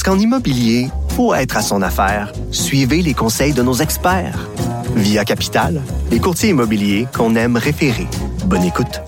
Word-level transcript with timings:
Parce 0.00 0.14
qu'en 0.14 0.22
immobilier, 0.22 0.90
pour 1.16 1.34
être 1.34 1.56
à 1.56 1.60
son 1.60 1.82
affaire, 1.82 2.32
suivez 2.52 3.02
les 3.02 3.14
conseils 3.14 3.52
de 3.52 3.62
nos 3.64 3.74
experts. 3.74 4.46
Via 4.94 5.24
Capital, 5.24 5.82
les 6.12 6.20
courtiers 6.20 6.50
immobiliers 6.50 7.08
qu'on 7.12 7.34
aime 7.34 7.56
référer. 7.56 8.06
Bonne 8.44 8.62
écoute. 8.62 9.02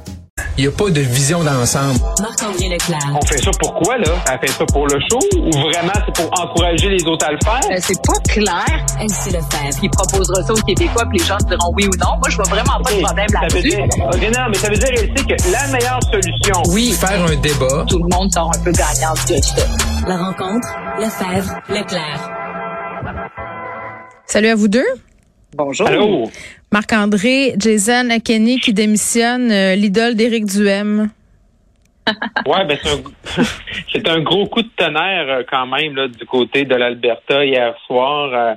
Il 0.59 0.63
n'y 0.63 0.67
a 0.69 0.73
pas 0.73 0.91
de 0.91 1.01
vision 1.01 1.45
d'ensemble. 1.45 1.95
Marc-André 2.21 2.69
Leclerc. 2.71 2.99
On 3.15 3.25
fait 3.25 3.39
ça 3.39 3.51
pourquoi, 3.61 3.99
là? 3.99 4.11
Elle 4.33 4.49
fait 4.49 4.53
ça 4.59 4.65
pour 4.67 4.87
le 4.89 4.99
show 5.09 5.21
ou 5.39 5.51
vraiment 5.53 5.93
c'est 5.95 6.23
pour 6.25 6.41
encourager 6.41 6.89
les 6.89 7.05
autres 7.05 7.25
à 7.25 7.31
le 7.31 7.39
faire? 7.45 7.71
Euh, 7.71 7.79
c'est 7.81 8.03
pas 8.03 8.19
clair. 8.29 8.87
Elsie 9.01 9.29
Lefebvre. 9.31 9.79
Il 9.85 9.91
proposera 9.91 10.43
ça 10.43 10.53
aux 10.53 10.57
Québécois 10.67 11.05
puis 11.09 11.21
les 11.21 11.25
gens 11.25 11.37
diront 11.49 11.73
oui 11.77 11.87
ou 11.87 11.97
non. 12.05 12.17
Moi, 12.19 12.29
je 12.31 12.35
vois 12.37 12.47
vraiment 12.47 12.83
pas 12.83 12.93
de 12.93 13.01
problème 13.01 13.27
ça 13.29 13.39
veut 13.49 13.63
là-dessus. 13.63 13.71
dire, 13.71 13.85
ok, 14.13 14.37
non, 14.37 14.43
mais 14.51 14.59
ça 14.59 14.69
veut 14.69 14.77
dire, 14.77 14.89
elle 14.91 15.17
sait 15.17 15.25
que 15.25 15.53
la 15.53 15.67
meilleure 15.69 16.01
solution, 16.11 16.63
Oui, 16.75 16.93
Faire 16.99 17.25
un 17.25 17.37
débat. 17.37 17.85
tout 17.89 17.99
le 17.99 18.09
monde 18.17 18.33
sort 18.35 18.51
un 18.53 18.59
peu 18.65 18.73
gagnant 18.73 19.13
de 19.29 19.41
ça. 19.41 19.63
La 20.07 20.17
rencontre, 20.17 20.69
Lefebvre, 20.99 21.61
Leclerc. 21.69 22.31
Salut 24.27 24.49
à 24.49 24.55
vous 24.55 24.69
deux. 24.69 24.85
Bonjour. 25.57 25.87
allô? 25.87 26.31
Marc-André, 26.73 27.55
Jason 27.59 28.09
Kenny 28.25 28.61
qui 28.61 28.73
démissionne, 28.73 29.51
euh, 29.51 29.75
l'idole 29.75 30.15
d'Éric 30.15 30.47
Duhem. 30.47 31.11
Ouais, 32.47 32.65
ben 32.67 32.79
c'est 32.83 32.91
un, 32.91 33.43
c'est 33.93 34.09
un 34.09 34.21
gros 34.21 34.47
coup 34.47 34.63
de 34.63 34.71
tonnerre 34.77 35.27
euh, 35.29 35.43
quand 35.49 35.67
même 35.67 35.95
là, 35.95 36.09
du 36.09 36.25
côté 36.27 36.65
de 36.65 36.75
l'Alberta 36.75 37.45
hier 37.45 37.75
soir, 37.87 38.31
euh, 38.33 38.55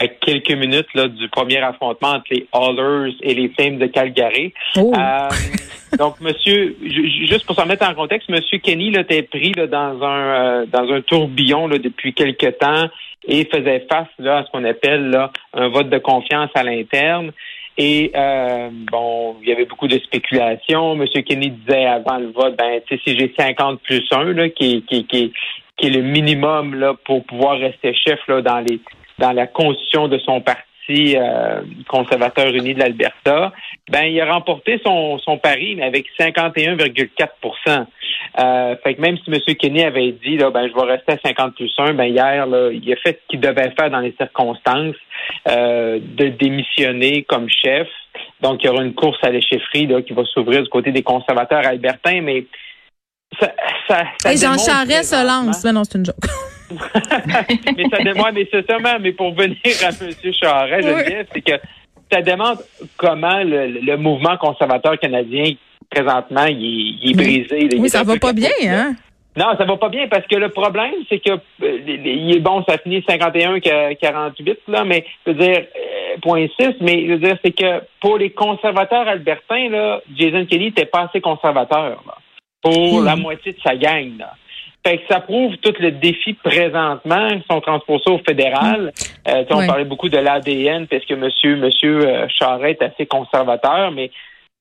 à 0.00 0.08
quelques 0.08 0.52
minutes 0.52 0.88
là, 0.94 1.08
du 1.08 1.28
premier 1.28 1.58
affrontement 1.58 2.08
entre 2.14 2.24
les 2.30 2.46
Oilers 2.54 3.14
et 3.22 3.34
les 3.34 3.48
Flames 3.50 3.78
de 3.78 3.86
Calgary. 3.86 4.52
Oh. 4.76 4.92
Euh, 4.96 5.28
donc, 5.98 6.20
monsieur, 6.20 6.74
ju- 6.82 7.08
ju- 7.10 7.26
juste 7.26 7.44
pour 7.46 7.54
s'en 7.54 7.66
mettre 7.66 7.86
en 7.88 7.94
contexte, 7.94 8.28
monsieur 8.30 8.58
Kenny 8.58 8.90
là, 8.90 9.02
était 9.02 9.22
pris 9.22 9.52
là, 9.52 9.66
dans 9.66 10.02
un 10.02 10.20
euh, 10.62 10.66
dans 10.66 10.90
un 10.90 11.02
tourbillon 11.02 11.68
là, 11.68 11.78
depuis 11.78 12.14
quelque 12.14 12.46
temps 12.46 12.88
et 13.28 13.44
faisait 13.44 13.86
face 13.90 14.08
là, 14.18 14.38
à 14.38 14.44
ce 14.44 14.50
qu'on 14.50 14.64
appelle 14.64 15.10
là, 15.10 15.30
un 15.52 15.68
vote 15.68 15.90
de 15.90 15.98
confiance 15.98 16.50
à 16.54 16.62
l'interne. 16.62 17.32
Et 17.76 18.10
euh, 18.14 18.68
bon, 18.90 19.36
il 19.42 19.48
y 19.48 19.52
avait 19.52 19.64
beaucoup 19.66 19.88
de 19.88 19.98
spéculations. 19.98 20.94
Monsieur 20.96 21.22
Kenny 21.22 21.50
disait 21.50 21.86
avant 21.86 22.18
le 22.18 22.28
vote, 22.28 22.56
ben, 22.56 22.80
tu 22.86 22.96
sais, 22.96 23.02
si 23.06 23.18
j'ai 23.18 23.32
50 23.38 23.80
plus 23.82 24.02
1, 24.10 24.32
là, 24.32 24.48
qui, 24.48 24.82
qui, 24.82 25.06
qui, 25.06 25.32
qui 25.76 25.86
est 25.86 25.90
le 25.90 26.02
minimum 26.02 26.74
là, 26.74 26.94
pour 27.04 27.24
pouvoir 27.24 27.58
rester 27.58 27.94
chef 27.94 28.20
là, 28.28 28.42
dans 28.42 28.60
les 28.60 28.78
dans 29.20 29.32
la 29.32 29.46
constitution 29.46 30.08
de 30.08 30.18
son 30.18 30.40
parti 30.40 30.60
euh, 30.90 31.62
conservateur 31.88 32.48
uni 32.48 32.74
de 32.74 32.80
l'Alberta, 32.80 33.52
ben 33.88 34.04
il 34.04 34.20
a 34.20 34.32
remporté 34.32 34.80
son, 34.84 35.18
son 35.18 35.38
pari, 35.38 35.76
mais 35.76 35.84
avec 35.84 36.06
51,4% 36.18 37.86
euh, 38.38 38.76
Fait 38.82 38.94
que 38.94 39.00
même 39.00 39.16
si 39.18 39.30
M. 39.30 39.38
Kenny 39.56 39.84
avait 39.84 40.12
dit 40.12 40.36
là, 40.36 40.50
ben 40.50 40.68
je 40.68 40.74
vais 40.74 40.92
rester 40.92 41.12
à 41.12 41.18
50 41.24 41.54
plus 41.54 41.72
1, 41.78 41.94
ben 41.94 42.06
hier, 42.06 42.46
là, 42.46 42.70
il 42.72 42.92
a 42.92 42.96
fait 42.96 43.20
ce 43.22 43.28
qu'il 43.28 43.40
devait 43.40 43.72
faire 43.78 43.90
dans 43.90 44.00
les 44.00 44.14
circonstances 44.18 44.96
euh, 45.48 46.00
de 46.02 46.28
démissionner 46.28 47.22
comme 47.22 47.48
chef. 47.48 47.86
Donc, 48.40 48.62
il 48.62 48.66
y 48.66 48.70
aura 48.70 48.82
une 48.82 48.94
course 48.94 49.18
à 49.22 49.30
la 49.30 49.40
chefferie 49.40 49.86
là, 49.86 50.02
qui 50.02 50.12
va 50.12 50.24
s'ouvrir 50.24 50.62
du 50.62 50.68
côté 50.68 50.90
des 50.90 51.02
conservateurs 51.02 51.66
albertains, 51.66 52.20
mais 52.22 52.46
ça, 53.38 53.52
ça, 53.86 54.02
ça 54.18 54.32
Et 54.32 54.36
Jean 54.36 54.58
Charest 54.58 55.14
se 55.14 55.26
lance. 55.26 55.62
Mais 55.64 55.72
non, 55.72 55.84
c'est 55.84 55.98
une 55.98 56.06
joke. 56.06 56.16
Mais 57.76 57.84
ça 57.90 58.02
démontre, 58.02 58.32
mais 58.34 58.48
c'est 58.50 58.68
seulement, 58.70 58.98
mais 59.00 59.12
pour 59.12 59.34
venir 59.34 59.56
à 59.84 59.88
M. 59.88 60.32
Charest, 60.32 60.88
Oui. 60.88 61.14
C'est 61.32 61.40
que 61.42 61.52
ça 62.12 62.22
démontre 62.22 62.62
comment 62.96 63.42
le, 63.42 63.66
le 63.80 63.96
mouvement 63.96 64.36
conservateur 64.36 64.98
canadien, 64.98 65.52
présentement, 65.90 66.46
il 66.46 66.56
est, 66.64 66.96
il 67.02 67.10
est 67.10 67.14
brisé. 67.14 67.60
là. 67.60 67.68
Il 67.72 67.80
Oui, 67.80 67.86
est 67.86 67.90
ça 67.90 68.02
va 68.02 68.16
pas 68.16 68.32
bien, 68.32 68.50
hein? 68.66 68.94
Non, 69.36 69.46
ça 69.56 69.64
va 69.64 69.76
pas 69.76 69.88
bien 69.88 70.08
parce 70.08 70.26
que 70.26 70.34
le 70.34 70.48
problème, 70.48 70.92
c'est 71.08 71.20
que 71.20 71.30
euh, 71.30 71.78
il 71.86 72.34
est 72.36 72.40
bon, 72.40 72.64
ça 72.68 72.78
finit 72.78 72.98
51-48, 73.00 74.56
là, 74.68 74.84
mais 74.84 75.04
je 75.24 75.30
veux 75.32 75.38
dire, 75.38 75.58
euh, 75.76 76.16
point 76.20 76.46
6, 76.58 76.70
mais 76.80 77.06
je 77.06 77.12
veux 77.12 77.18
dire, 77.18 77.38
c'est 77.44 77.52
que 77.52 77.80
pour 78.00 78.18
les 78.18 78.30
conservateurs 78.30 79.06
albertains, 79.06 79.68
là, 79.68 80.00
Jason 80.16 80.46
Kelly 80.46 80.66
n'était 80.66 80.84
pas 80.86 81.02
assez 81.08 81.20
conservateur 81.20 82.02
là, 82.06 82.16
pour 82.60 83.02
Hmm. 83.02 83.04
la 83.04 83.16
moitié 83.16 83.52
de 83.52 83.58
sa 83.62 83.76
gang. 83.76 84.18
Là. 84.18 84.34
Fait 84.86 84.98
que 84.98 85.02
ça 85.10 85.20
prouve 85.20 85.56
tout 85.58 85.74
le 85.78 85.90
défi 85.90 86.32
présentement, 86.34 87.28
si 87.28 87.44
on 87.50 87.60
transpose 87.60 88.00
ça 88.02 88.12
au 88.12 88.18
fédéral. 88.26 88.92
Euh, 89.28 89.42
tu 89.42 89.48
sais, 89.48 89.54
on 89.54 89.66
parlait 89.66 89.84
beaucoup 89.84 90.08
de 90.08 90.16
l'ADN 90.16 90.86
parce 90.86 91.04
que 91.04 91.14
monsieur, 91.14 91.56
monsieur 91.56 92.08
euh, 92.08 92.26
Charest 92.28 92.80
est 92.80 92.84
assez 92.86 93.06
conservateur, 93.06 93.90
mais 93.92 94.10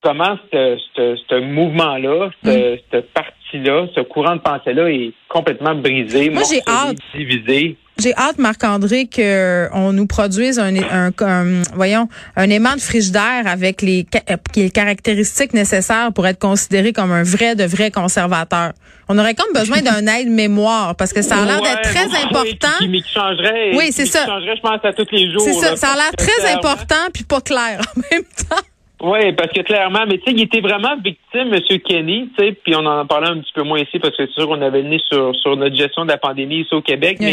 comment 0.02 0.38
ce, 0.52 0.78
ce, 0.96 1.18
ce 1.30 1.40
mouvement-là, 1.40 2.32
ce, 2.44 2.78
ce 2.92 2.98
parti-là, 2.98 3.88
ce 3.96 4.02
courant 4.02 4.36
de 4.36 4.42
pensée-là 4.42 4.90
est 4.90 5.14
complètement 5.30 5.76
brisé, 5.76 6.30
Moi, 6.30 6.44
j'ai 6.50 6.62
morcelé, 6.68 6.90
hâte. 6.90 6.98
divisé? 7.16 7.78
J'ai 8.00 8.16
hâte, 8.16 8.38
Marc-André, 8.38 9.10
qu'on 9.14 9.94
nous 9.94 10.08
produise 10.08 10.58
un, 10.60 10.74
un, 10.76 11.12
un- 11.20 11.62
voyons, 11.76 12.08
un 12.36 12.50
aimant 12.50 12.76
de 12.76 12.80
frigidaire 12.82 13.44
avec 13.46 13.82
les, 13.82 14.06
ca- 14.12 14.24
euh, 14.32 14.38
les 14.56 14.70
caractéristiques 14.70 15.54
nécessaires 15.54 16.12
pour 16.14 16.26
être 16.28 16.40
considéré 16.40 16.94
comme 16.94 17.12
un 17.12 17.24
vrai 17.24 17.56
de 17.56 17.64
vrai 17.66 17.92
conservateur. 17.92 18.72
On 19.10 19.18
aurait 19.18 19.34
comme 19.36 19.52
besoin 19.54 19.82
d'un 19.82 20.06
aide-mémoire 20.16 20.96
parce 20.96 21.12
que 21.14 21.22
ça 21.22 21.38
a 21.38 21.46
l'air 21.46 21.62
d'être 21.62 21.82
très 21.82 22.06
ouais, 22.06 22.24
important. 22.24 22.68
Qui, 22.80 22.92
qui, 22.92 23.02
qui 23.02 23.10
changerait, 23.14 23.76
Oui, 23.76 23.88
qui- 23.88 23.94
c'est 23.94 24.04
qui 24.04 24.10
ça. 24.12 24.26
changerait, 24.26 24.56
je 24.56 24.62
pense, 24.62 24.80
à 24.86 24.94
tous 24.94 25.08
les 25.12 25.32
jours. 25.32 25.42
C'est 25.44 25.54
ça, 25.54 25.72
là. 25.72 25.76
ça 25.78 25.88
a 25.90 25.96
l'air 25.96 26.12
très 26.18 26.54
important 26.54 26.96
puis 27.14 27.24
pas 27.24 27.42
clair 27.42 27.82
en 27.96 28.00
même 28.12 28.24
temps. 28.50 28.56
Oui, 29.02 29.32
parce 29.34 29.52
que 29.52 29.62
clairement, 29.62 30.06
mais 30.08 30.18
tu 30.18 30.26
sais, 30.26 30.32
il 30.32 30.42
était 30.42 30.60
vraiment 30.60 30.96
victime, 30.98 31.54
M. 31.54 31.80
Kenny, 31.80 32.30
tu 32.38 32.46
sais, 32.46 32.52
puis 32.52 32.76
on 32.76 32.86
en 32.86 33.06
parlait 33.06 33.30
un 33.30 33.40
petit 33.40 33.54
peu 33.54 33.64
moins 33.64 33.80
ici 33.80 33.98
parce 33.98 34.16
que 34.16 34.26
c'est 34.26 34.34
sûr 34.34 34.48
qu'on 34.48 34.62
avait 34.62 34.82
le 34.82 34.90
nez 34.90 35.02
sur, 35.10 35.34
sur 35.38 35.56
notre 35.56 35.76
gestion 35.76 36.04
de 36.04 36.12
la 36.12 36.18
pandémie 36.18 36.62
ici 36.62 36.74
au 36.74 36.82
Québec, 36.82 37.18
Oui. 37.22 37.26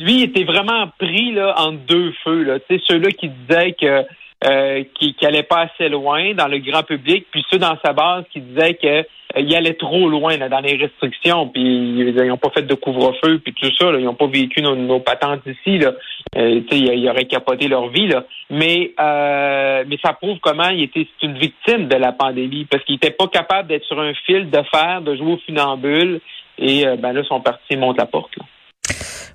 mais 0.00 0.04
lui, 0.04 0.14
il 0.14 0.22
était 0.24 0.44
vraiment 0.44 0.88
pris 0.98 1.32
là 1.32 1.54
entre 1.58 1.78
deux 1.86 2.12
feux, 2.24 2.42
là. 2.42 2.58
Tu 2.58 2.76
sais, 2.76 2.82
ceux-là 2.88 3.10
qui 3.12 3.28
disaient 3.28 3.72
que 3.80 4.04
euh, 4.44 4.82
qui, 4.94 5.14
qui 5.14 5.24
allait 5.24 5.44
pas 5.44 5.68
assez 5.72 5.88
loin 5.88 6.34
dans 6.34 6.48
le 6.48 6.58
grand 6.58 6.82
public, 6.82 7.26
puis 7.30 7.44
ceux 7.48 7.58
dans 7.58 7.78
sa 7.84 7.92
base 7.92 8.24
qui 8.32 8.40
disaient 8.40 8.74
que 8.74 9.06
euh, 9.36 9.40
il 9.40 9.54
allait 9.54 9.74
trop 9.74 10.08
loin 10.08 10.36
là, 10.36 10.48
dans 10.48 10.60
les 10.60 10.76
restrictions, 10.76 11.48
puis 11.48 11.62
ils 11.62 12.14
n'ont 12.14 12.36
pas 12.36 12.50
fait 12.50 12.62
de 12.62 12.74
couvre-feu, 12.74 13.40
puis 13.44 13.54
tout 13.54 13.70
ça, 13.78 13.90
là, 13.90 13.98
ils 13.98 14.04
n'ont 14.04 14.14
pas 14.14 14.26
vécu 14.26 14.62
nos, 14.62 14.76
nos 14.76 15.00
patentes 15.00 15.42
ici, 15.46 15.78
là. 15.78 15.92
Euh, 16.36 16.60
tu 16.68 16.76
sais, 16.76 16.82
ils, 16.82 16.98
ils 16.98 17.08
auraient 17.08 17.26
capoté 17.26 17.68
leur 17.68 17.88
vie, 17.88 18.08
là. 18.08 18.24
Mais 18.50 18.92
euh, 19.00 19.84
mais 19.86 19.98
ça 20.04 20.12
prouve 20.12 20.38
comment 20.40 20.68
il 20.68 20.82
était 20.82 21.06
une 21.22 21.38
victime 21.38 21.88
de 21.88 21.96
la 21.96 22.12
pandémie, 22.12 22.66
parce 22.66 22.84
qu'il 22.84 22.94
n'était 22.94 23.10
pas 23.10 23.28
capable 23.28 23.68
d'être 23.68 23.84
sur 23.84 24.00
un 24.00 24.12
fil 24.26 24.50
de 24.50 24.62
fer, 24.70 25.02
de 25.02 25.16
jouer 25.16 25.32
au 25.32 25.38
funambule, 25.38 26.20
et 26.58 26.86
euh, 26.86 26.96
ben 26.96 27.12
là, 27.12 27.22
son 27.28 27.40
parti 27.40 27.76
monte 27.76 27.98
la 27.98 28.06
porte. 28.06 28.36
Là. 28.36 28.44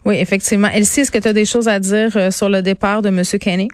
Oui, 0.06 0.16
effectivement. 0.20 0.70
Elsie, 0.74 1.02
est-ce 1.02 1.12
que 1.12 1.18
tu 1.18 1.28
as 1.28 1.34
des 1.34 1.46
choses 1.46 1.68
à 1.68 1.80
dire 1.80 2.16
euh, 2.16 2.32
sur 2.32 2.48
le 2.48 2.62
départ 2.62 3.02
de 3.02 3.10
M. 3.10 3.24
Kenny? 3.42 3.68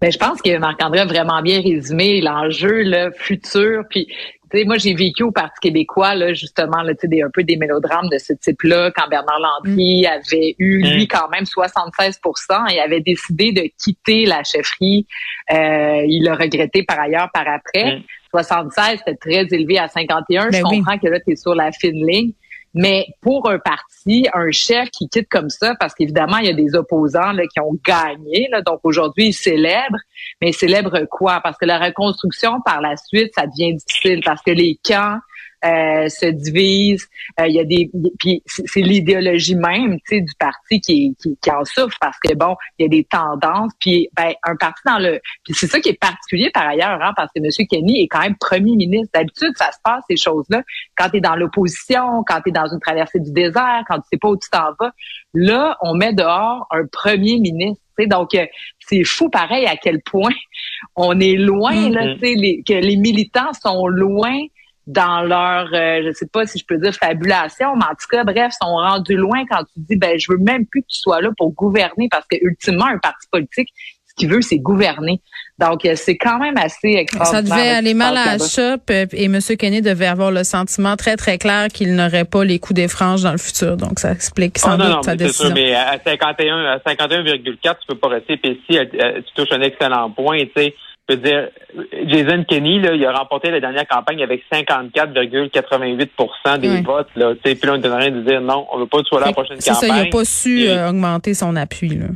Ben, 0.00 0.10
je 0.10 0.18
pense 0.18 0.42
que 0.42 0.58
Marc-André 0.58 0.98
a 0.98 1.04
vraiment 1.04 1.40
bien 1.42 1.60
résumé 1.60 2.20
l'enjeu 2.20 2.82
là, 2.82 3.10
futur. 3.12 3.84
Puis, 3.88 4.08
sais, 4.58 4.64
moi, 4.64 4.76
j'ai 4.78 4.94
vécu 4.94 5.22
au 5.22 5.32
Parti 5.32 5.58
québécois, 5.60 6.14
là, 6.14 6.32
justement, 6.32 6.82
là, 6.82 6.94
tu 6.94 7.02
sais, 7.02 7.08
des, 7.08 7.22
un 7.22 7.30
peu 7.32 7.44
des 7.44 7.56
mélodrames 7.56 8.08
de 8.10 8.18
ce 8.18 8.32
type-là, 8.32 8.90
quand 8.94 9.08
Bernard 9.08 9.38
Landry 9.38 10.06
avait 10.06 10.54
eu, 10.58 10.82
lui, 10.82 11.08
quand 11.08 11.28
même 11.28 11.44
76% 11.44 12.72
et 12.72 12.80
avait 12.80 13.00
décidé 13.00 13.52
de 13.52 13.62
quitter 13.82 14.26
la 14.26 14.42
chefferie. 14.44 15.06
Euh, 15.52 16.04
il 16.06 16.24
l'a 16.24 16.34
regretté 16.34 16.82
par 16.82 17.00
ailleurs 17.00 17.28
par 17.32 17.46
après. 17.48 17.98
Mm. 17.98 18.02
76, 18.34 18.98
c'était 18.98 19.16
très 19.16 19.54
élevé 19.54 19.78
à 19.78 19.88
51. 19.88 20.48
Ben 20.48 20.52
je 20.52 20.62
oui. 20.64 20.78
comprends 20.78 20.98
que 20.98 21.08
là, 21.08 21.20
tu 21.20 21.32
es 21.32 21.36
sur 21.36 21.54
la 21.54 21.70
fine 21.72 22.06
ligne. 22.06 22.32
Mais 22.74 23.06
pour 23.20 23.50
un 23.50 23.58
parti, 23.58 24.28
un 24.32 24.50
chef 24.50 24.90
qui 24.90 25.08
quitte 25.08 25.28
comme 25.28 25.50
ça, 25.50 25.74
parce 25.78 25.94
qu'évidemment, 25.94 26.38
il 26.38 26.46
y 26.46 26.50
a 26.50 26.54
des 26.54 26.74
opposants 26.74 27.32
là, 27.32 27.42
qui 27.46 27.60
ont 27.60 27.78
gagné. 27.84 28.48
Là, 28.50 28.62
donc 28.62 28.80
aujourd'hui, 28.82 29.28
ils 29.28 29.34
célèbrent. 29.34 29.98
Mais 30.40 30.50
ils 30.50 30.54
célèbrent 30.54 31.06
quoi? 31.10 31.40
Parce 31.42 31.58
que 31.58 31.66
la 31.66 31.78
reconstruction 31.78 32.60
par 32.62 32.80
la 32.80 32.96
suite, 32.96 33.32
ça 33.34 33.46
devient 33.46 33.74
difficile 33.74 34.22
parce 34.24 34.40
que 34.42 34.52
les 34.52 34.78
camps 34.84 35.18
euh, 35.64 36.08
se 36.08 36.26
divisent. 36.26 37.08
Euh, 37.40 37.46
il 37.46 37.54
y 37.54 37.60
a 37.60 37.64
des, 37.64 37.90
puis 38.18 38.42
c'est 38.46 38.80
l'idéologie 38.80 39.54
même, 39.54 39.96
tu 40.06 40.16
sais, 40.16 40.20
du 40.20 40.32
parti 40.38 40.80
qui, 40.80 41.16
qui, 41.20 41.36
qui 41.40 41.50
en 41.50 41.64
souffre 41.64 41.96
parce 42.00 42.18
que 42.18 42.34
bon, 42.34 42.56
il 42.78 42.82
y 42.82 42.86
a 42.86 42.88
des 42.88 43.04
tendances. 43.04 43.72
Puis 43.80 44.08
ben 44.16 44.32
un 44.44 44.56
parti 44.56 44.82
dans 44.86 44.98
le, 44.98 45.20
puis 45.44 45.54
c'est 45.54 45.66
ça 45.66 45.80
qui 45.80 45.90
est 45.90 45.98
particulier 45.98 46.50
par 46.50 46.66
ailleurs, 46.66 47.00
hein, 47.02 47.12
parce 47.16 47.30
que 47.32 47.40
M. 47.40 47.66
Kenny 47.68 48.02
est 48.02 48.08
quand 48.08 48.20
même 48.20 48.36
premier 48.36 48.76
ministre. 48.76 49.10
D'habitude, 49.14 49.52
ça 49.56 49.70
se 49.72 49.78
passe 49.84 50.02
ces 50.08 50.16
choses-là 50.16 50.62
quand 50.96 51.10
tu 51.10 51.18
es 51.18 51.20
dans 51.20 51.36
l'opposition, 51.36 52.24
quand 52.26 52.40
tu 52.40 52.50
es 52.50 52.52
dans 52.52 52.66
une 52.66 52.80
traversée 52.80 53.20
du 53.20 53.32
désert, 53.32 53.82
quand 53.88 53.96
tu 53.96 54.08
sais 54.12 54.18
pas 54.18 54.28
où 54.28 54.36
tu 54.36 54.48
t'en 54.50 54.72
vas. 54.78 54.92
Là, 55.34 55.76
on 55.80 55.94
met 55.94 56.12
dehors 56.12 56.66
un 56.70 56.86
premier 56.86 57.38
ministre. 57.38 57.82
Donc, 58.06 58.34
euh, 58.34 58.46
c'est 58.80 59.04
fou 59.04 59.28
pareil 59.28 59.66
à 59.66 59.76
quel 59.76 60.02
point 60.02 60.34
on 60.96 61.20
est 61.20 61.36
loin, 61.36 61.90
là, 61.90 62.14
mm-hmm. 62.14 62.40
les, 62.40 62.62
que 62.66 62.72
les 62.72 62.96
militants 62.96 63.52
sont 63.52 63.86
loin 63.86 64.38
dans 64.86 65.22
leur, 65.22 65.68
euh, 65.72 66.02
je 66.04 66.12
sais 66.12 66.26
pas 66.26 66.46
si 66.46 66.58
je 66.58 66.64
peux 66.66 66.78
dire 66.78 66.92
fabulation, 66.94 67.76
mais 67.76 67.84
en 67.84 67.94
tout 67.94 68.08
cas, 68.10 68.24
bref, 68.24 68.52
sont 68.60 68.74
rendus 68.74 69.16
loin 69.16 69.44
quand 69.48 69.62
tu 69.64 69.72
dis, 69.76 69.96
ben, 69.96 70.18
je 70.18 70.32
veux 70.32 70.38
même 70.38 70.66
plus 70.66 70.82
que 70.82 70.88
tu 70.88 70.98
sois 70.98 71.20
là 71.20 71.30
pour 71.36 71.52
gouverner 71.52 72.08
parce 72.10 72.26
que 72.28 72.36
ultimement, 72.40 72.86
un 72.86 72.98
parti 72.98 73.28
politique, 73.30 73.68
ce 74.12 74.14
qu'il 74.16 74.28
veut, 74.28 74.42
c'est 74.42 74.58
gouverner. 74.58 75.20
Donc, 75.58 75.84
euh, 75.84 75.94
c'est 75.94 76.16
quand 76.16 76.38
même 76.38 76.56
assez 76.56 76.88
extraordinaire. 76.96 77.48
Ça 77.48 77.56
devait 77.56 77.70
aller 77.70 77.94
mal 77.94 78.16
à 78.16 78.36
la 78.36 78.38
shop 78.38 78.82
euh, 78.90 79.06
et 79.12 79.24
M. 79.24 79.38
Kenney 79.58 79.80
devait 79.80 80.06
avoir 80.06 80.30
le 80.30 80.44
sentiment 80.44 80.96
très, 80.96 81.16
très 81.16 81.38
clair 81.38 81.68
qu'il 81.68 81.94
n'aurait 81.94 82.24
pas 82.24 82.44
les 82.44 82.58
coups 82.58 82.74
des 82.74 82.88
franges 82.88 83.22
dans 83.22 83.32
le 83.32 83.38
futur. 83.38 83.76
Donc, 83.76 84.00
ça 84.00 84.12
explique 84.12 84.58
sans 84.58 84.74
oh, 84.74 84.76
non, 84.76 84.84
doute 84.84 84.94
non, 84.96 85.02
sa 85.02 85.16
décision. 85.16 85.46
Sûr, 85.46 85.54
mais 85.54 85.74
à 85.74 85.98
51, 86.04 86.64
à 86.64 86.78
51,4, 86.78 87.52
tu 87.52 87.70
peux 87.88 87.94
pas 87.94 88.08
rester. 88.08 88.36
Puis 88.36 88.60
si 88.68 88.76
tu 88.76 89.32
touches 89.34 89.52
un 89.52 89.62
excellent 89.62 90.10
point, 90.10 90.40
tu 90.40 90.50
sais, 90.56 90.74
je 91.08 91.14
veux 91.14 91.20
dire, 91.20 91.48
Jason 92.06 92.44
Kenney, 92.48 92.78
là, 92.78 92.94
il 92.94 93.04
a 93.04 93.12
remporté 93.12 93.50
la 93.50 93.58
dernière 93.60 93.86
campagne 93.88 94.22
avec 94.22 94.42
54,88% 94.52 96.60
des 96.60 96.80
votes. 96.80 97.08
Là, 97.16 97.34
puis 97.42 97.58
là, 97.64 97.72
on 97.72 97.82
est 97.82 97.86
en 97.86 97.98
train 97.98 98.10
de 98.10 98.22
dire 98.22 98.40
non, 98.40 98.66
on 98.72 98.78
veut 98.78 98.86
pas 98.86 98.98
que 98.98 99.02
tu 99.02 99.08
sois 99.08 99.20
là 99.20 99.26
la 99.26 99.32
prochaine 99.32 99.58
campagne. 99.58 99.74
C'est 99.74 99.86
ça, 99.86 99.88
il 99.88 100.04
n'a 100.04 100.10
pas 100.10 100.24
su 100.24 100.68
euh, 100.68 100.88
augmenter 100.88 101.34
son 101.34 101.56
appui. 101.56 101.88
Là. 101.88 102.06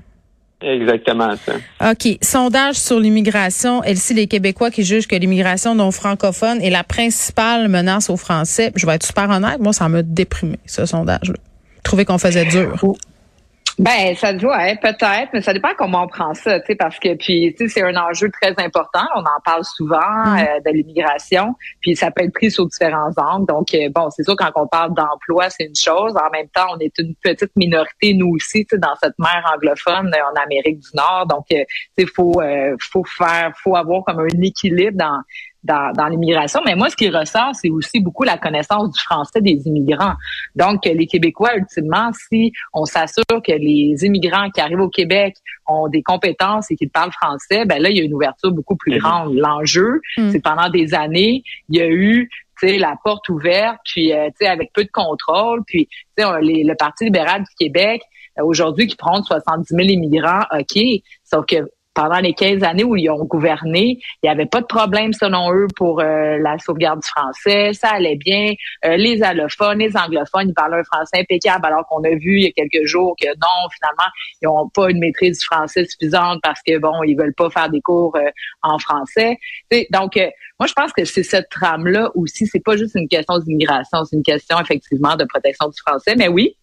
Exactement 0.63 1.35
ça. 1.37 1.53
OK. 1.91 2.19
Sondage 2.23 2.77
sur 2.77 2.99
l'immigration. 2.99 3.83
Elsie, 3.83 4.15
les 4.15 4.27
Québécois 4.27 4.71
qui 4.71 4.85
jugent 4.85 5.07
que 5.07 5.17
l'immigration 5.17 5.75
non 5.75 5.91
francophone 5.91 6.63
est 6.63 6.71
la 6.71 6.85
principale 6.85 7.69
menace 7.69 8.09
aux 8.09 8.17
Français. 8.17 8.73
Je 8.75 8.87
vais 8.87 8.95
être 8.95 9.05
super 9.05 9.29
honnête, 9.29 9.61
moi, 9.61 9.73
ça 9.73 9.89
m'a 9.89 10.03
déprimé, 10.03 10.59
ce 10.65 10.87
sondage-là. 10.87 11.37
Trouver 11.83 12.05
qu'on 12.05 12.19
faisait 12.19 12.47
dur. 12.47 12.75
Ben, 13.79 14.15
ça 14.17 14.33
doit 14.33 14.71
être 14.71 14.81
peut-être, 14.81 15.29
mais 15.35 15.43
ça 15.43 15.53
dépend 15.53 15.69
comment 15.77 16.05
on 16.05 16.07
prend 16.07 16.33
ça, 16.33 16.61
tu 16.61 16.67
sais, 16.69 16.75
parce 16.77 16.99
que 16.99 17.15
puis 17.15 17.55
tu 17.59 17.69
sais, 17.69 17.75
c'est 17.75 17.83
un 17.83 17.95
enjeu 17.97 18.31
très 18.31 18.55
important. 18.57 19.05
On 19.15 19.21
en 19.21 19.41
parle 19.45 19.65
souvent 19.65 19.99
mm. 19.99 20.39
euh, 20.39 20.61
de 20.65 20.71
l'immigration, 20.75 21.55
puis 21.81 21.95
ça 21.95 22.11
peut 22.11 22.25
être 22.25 22.33
pris 22.33 22.51
sous 22.51 22.67
différents 22.67 23.13
angles. 23.19 23.47
Donc 23.47 23.75
euh, 23.75 23.91
bon, 23.95 24.09
c'est 24.09 24.23
sûr 24.23 24.35
quand 24.35 24.51
on 24.55 24.67
parle 24.67 24.95
d'emploi, 24.95 25.51
c'est 25.51 25.65
une 25.65 25.77
chose. 25.77 26.15
En 26.17 26.31
même 26.31 26.49
temps, 26.49 26.69
on 26.75 26.79
est 26.79 26.99
une 26.99 27.15
petite 27.17 27.55
minorité 27.55 28.15
nous 28.15 28.31
aussi, 28.35 28.65
tu 28.65 28.77
sais, 28.77 28.79
dans 28.79 28.95
cette 29.03 29.19
mer 29.19 29.45
anglophone 29.55 30.11
euh, 30.15 30.33
en 30.33 30.43
Amérique 30.43 30.79
du 30.79 30.89
Nord. 30.95 31.27
Donc, 31.27 31.45
tu 31.49 31.57
sais, 31.99 32.07
faut 32.07 32.41
faut 32.81 33.05
faire, 33.05 33.53
faut 33.63 33.77
avoir 33.77 34.05
comme 34.05 34.21
un 34.21 34.43
équilibre 34.43 34.97
dans 34.97 35.21
dans, 35.67 36.09
l'immigration. 36.09 36.61
Mais 36.65 36.75
moi, 36.75 36.91
ce 36.91 36.97
qui 36.97 37.09
ressort, 37.09 37.55
c'est 37.55 37.71
aussi 37.71 38.01
beaucoup 38.01 38.25
la 38.25 38.39
connaissance 38.39 38.91
du 38.91 39.01
français 39.01 39.41
des 39.41 39.63
immigrants. 39.67 40.15
Donc, 40.55 40.85
les 40.85 41.07
Québécois, 41.07 41.57
ultimement, 41.57 42.11
si 42.29 42.53
on 42.73 42.85
s'assure 42.85 43.25
que 43.29 43.53
les 43.53 43.97
immigrants 44.05 44.51
qui 44.51 44.61
arrivent 44.61 44.81
au 44.81 44.89
Québec 44.89 45.37
ont 45.67 45.89
des 45.89 46.03
compétences 46.03 46.71
et 46.71 46.77
qu'ils 46.77 46.91
parlent 46.91 47.13
français, 47.13 47.65
ben 47.65 47.83
là, 47.83 47.91
il 47.91 47.97
y 47.97 48.01
a 48.01 48.05
une 48.05 48.15
ouverture 48.15 48.53
beaucoup 48.53 48.77
plus 48.77 48.95
mhm. 48.95 48.99
grande. 48.99 49.35
L'enjeu, 49.35 50.01
mm. 50.17 50.31
c'est 50.31 50.41
pendant 50.41 50.69
des 50.69 50.95
années, 50.95 51.43
il 51.69 51.77
y 51.77 51.81
a 51.81 51.89
eu 51.89 52.31
la 52.63 52.95
porte 53.03 53.29
ouverte, 53.29 53.79
puis 53.85 54.13
euh, 54.13 54.31
avec 54.41 54.73
peu 54.73 54.85
de 54.85 54.91
contrôle, 54.91 55.63
puis 55.67 55.89
le 56.17 56.75
Parti 56.75 57.05
libéral 57.05 57.43
du 57.43 57.55
Québec, 57.59 58.03
euh, 58.39 58.45
aujourd'hui, 58.45 58.87
qui 58.87 58.97
prend 58.97 59.23
70 59.23 59.69
000 59.69 59.89
immigrants, 59.89 60.45
OK, 60.53 60.79
sauf 61.25 61.45
que 61.47 61.69
pendant 61.97 62.19
les 62.19 62.35
15 62.35 62.63
années 62.63 62.85
où 62.85 62.95
ils 62.95 63.09
ont 63.09 63.25
gouverné, 63.25 63.99
il 64.23 64.27
n'y 64.27 64.29
avait 64.29 64.47
pas 64.47 64.61
de 64.61 64.67
problème 64.67 65.15
selon 65.15 65.51
eux 65.53 65.67
pour 65.77 66.01
euh, 66.01 66.37
la 66.39 66.59
sauvegarde 66.59 67.01
du 67.01 67.09
français. 67.09 67.73
Ça 67.73 67.89
allait 67.89 68.17
bien. 68.17 68.53
Euh, 68.85 68.97
les 68.97 69.23
allophones, 69.23 69.79
les 69.79 69.97
anglophones, 69.97 70.51
ils 70.51 70.55
parlaient 70.55 70.77
un 70.77 70.85
français 70.85 71.21
impeccable, 71.21 71.65
alors 71.65 71.87
qu'on 71.89 72.05
a 72.05 72.11
vu 72.11 72.39
il 72.39 72.43
y 72.43 72.47
a 72.47 72.51
quelques 72.51 72.87
jours 72.87 73.17
que 73.19 73.27
non, 73.29 73.69
finalement, 73.75 74.13
ils 74.43 74.45
n'ont 74.45 74.69
pas 74.69 74.91
une 74.91 74.99
maîtrise 74.99 75.41
du 75.41 75.47
français 75.47 75.87
suffisante 75.87 76.41
parce 76.43 76.61
que 76.65 76.77
bon, 76.77 77.03
ils 77.03 77.17
veulent 77.17 77.35
pas 77.35 77.49
faire 77.49 77.71
des 77.71 77.81
cours 77.81 78.15
euh, 78.17 78.29
en 78.63 78.79
français. 78.79 79.39
donc, 79.91 80.21
moi, 80.61 80.67
je 80.67 80.73
pense 80.75 80.93
que 80.93 81.05
c'est 81.05 81.23
cette 81.23 81.49
trame-là 81.49 82.11
aussi. 82.15 82.47
C'est 82.47 82.63
pas 82.63 82.77
juste 82.77 82.95
une 82.95 83.09
question 83.09 83.39
d'immigration, 83.39 84.05
c'est 84.05 84.17
une 84.17 84.23
question 84.23 84.61
effectivement 84.61 85.17
de 85.17 85.25
protection 85.25 85.69
du 85.69 85.81
français. 85.87 86.15
Mais 86.17 86.29
oui, 86.29 86.57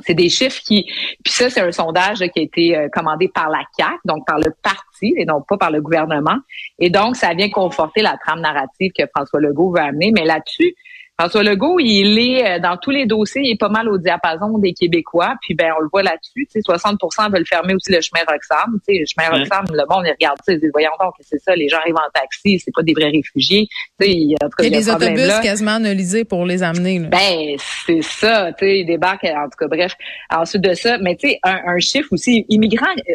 c'est 0.00 0.14
des 0.14 0.28
chiffres 0.28 0.60
qui, 0.64 0.84
puis 1.24 1.32
ça, 1.32 1.48
c'est 1.48 1.60
un 1.60 1.72
sondage 1.72 2.18
qui 2.18 2.40
a 2.40 2.42
été 2.42 2.76
euh, 2.76 2.88
commandé 2.92 3.28
par 3.28 3.48
la 3.48 3.62
CAC, 3.76 3.96
donc 4.04 4.26
par 4.26 4.38
le 4.38 4.52
parti 4.62 5.14
et 5.16 5.24
non 5.24 5.42
pas 5.48 5.56
par 5.56 5.70
le 5.70 5.80
gouvernement. 5.80 6.36
Et 6.78 6.90
donc, 6.90 7.16
ça 7.16 7.32
vient 7.34 7.48
conforter 7.48 8.02
la 8.02 8.16
trame 8.18 8.40
narrative 8.40 8.92
que 8.96 9.04
François 9.14 9.40
Legault 9.40 9.72
veut 9.72 9.82
amener. 9.82 10.12
Mais 10.12 10.24
là-dessus, 10.24 10.74
François 11.18 11.42
Legault, 11.42 11.78
il 11.80 12.18
est 12.18 12.46
euh, 12.46 12.58
dans 12.58 12.76
tous 12.76 12.90
les 12.90 13.06
dossiers, 13.06 13.40
il 13.42 13.52
est 13.52 13.58
pas 13.58 13.70
mal 13.70 13.88
au 13.88 13.96
diapason 13.96 14.58
des 14.58 14.74
Québécois. 14.74 15.34
Puis 15.40 15.54
ben 15.54 15.72
on 15.78 15.80
le 15.80 15.88
voit 15.90 16.02
là-dessus, 16.02 16.46
60% 16.54 17.32
veulent 17.32 17.46
fermer 17.46 17.74
aussi 17.74 17.90
le 17.90 18.02
chemin 18.02 18.20
Roxham. 18.28 18.78
le 18.86 19.04
chemin 19.06 19.30
Roxham, 19.30 19.64
le 19.72 19.84
monde 19.88 20.04
il 20.06 20.10
regarde, 20.10 20.38
ils 20.46 20.60
disent 20.60 20.70
voyons 20.72 20.90
donc 21.00 21.14
c'est 21.20 21.38
ça, 21.38 21.56
les 21.56 21.70
gens 21.70 21.78
arrivent 21.78 21.96
en 21.96 22.10
taxi, 22.12 22.58
c'est 22.58 22.70
pas 22.74 22.82
des 22.82 22.92
vrais 22.92 23.08
réfugiés. 23.08 23.66
il 24.00 24.06
y 24.06 24.34
a, 24.34 24.48
il 24.58 24.64
y 24.64 24.66
a 24.66 24.78
des 24.78 24.90
autobus 24.90 25.40
quasiment 25.42 25.76
analysés 25.76 26.24
pour 26.24 26.44
les 26.44 26.62
amener. 26.62 26.98
Là. 26.98 27.08
Ben 27.08 27.56
c'est 27.86 28.02
ça, 28.02 28.52
tu 28.52 28.66
sais, 28.66 28.80
ils 28.80 28.86
débarquent 28.86 29.24
en 29.24 29.44
tout 29.44 29.56
cas 29.58 29.68
bref. 29.68 29.94
Ensuite 30.30 30.62
de 30.62 30.74
ça, 30.74 30.98
mais 30.98 31.16
tu 31.16 31.28
sais 31.28 31.38
un, 31.44 31.60
un, 31.66 31.78
chiffre 31.78 32.08
aussi 32.12 32.44
immigrant, 32.50 32.86
euh, 32.86 33.12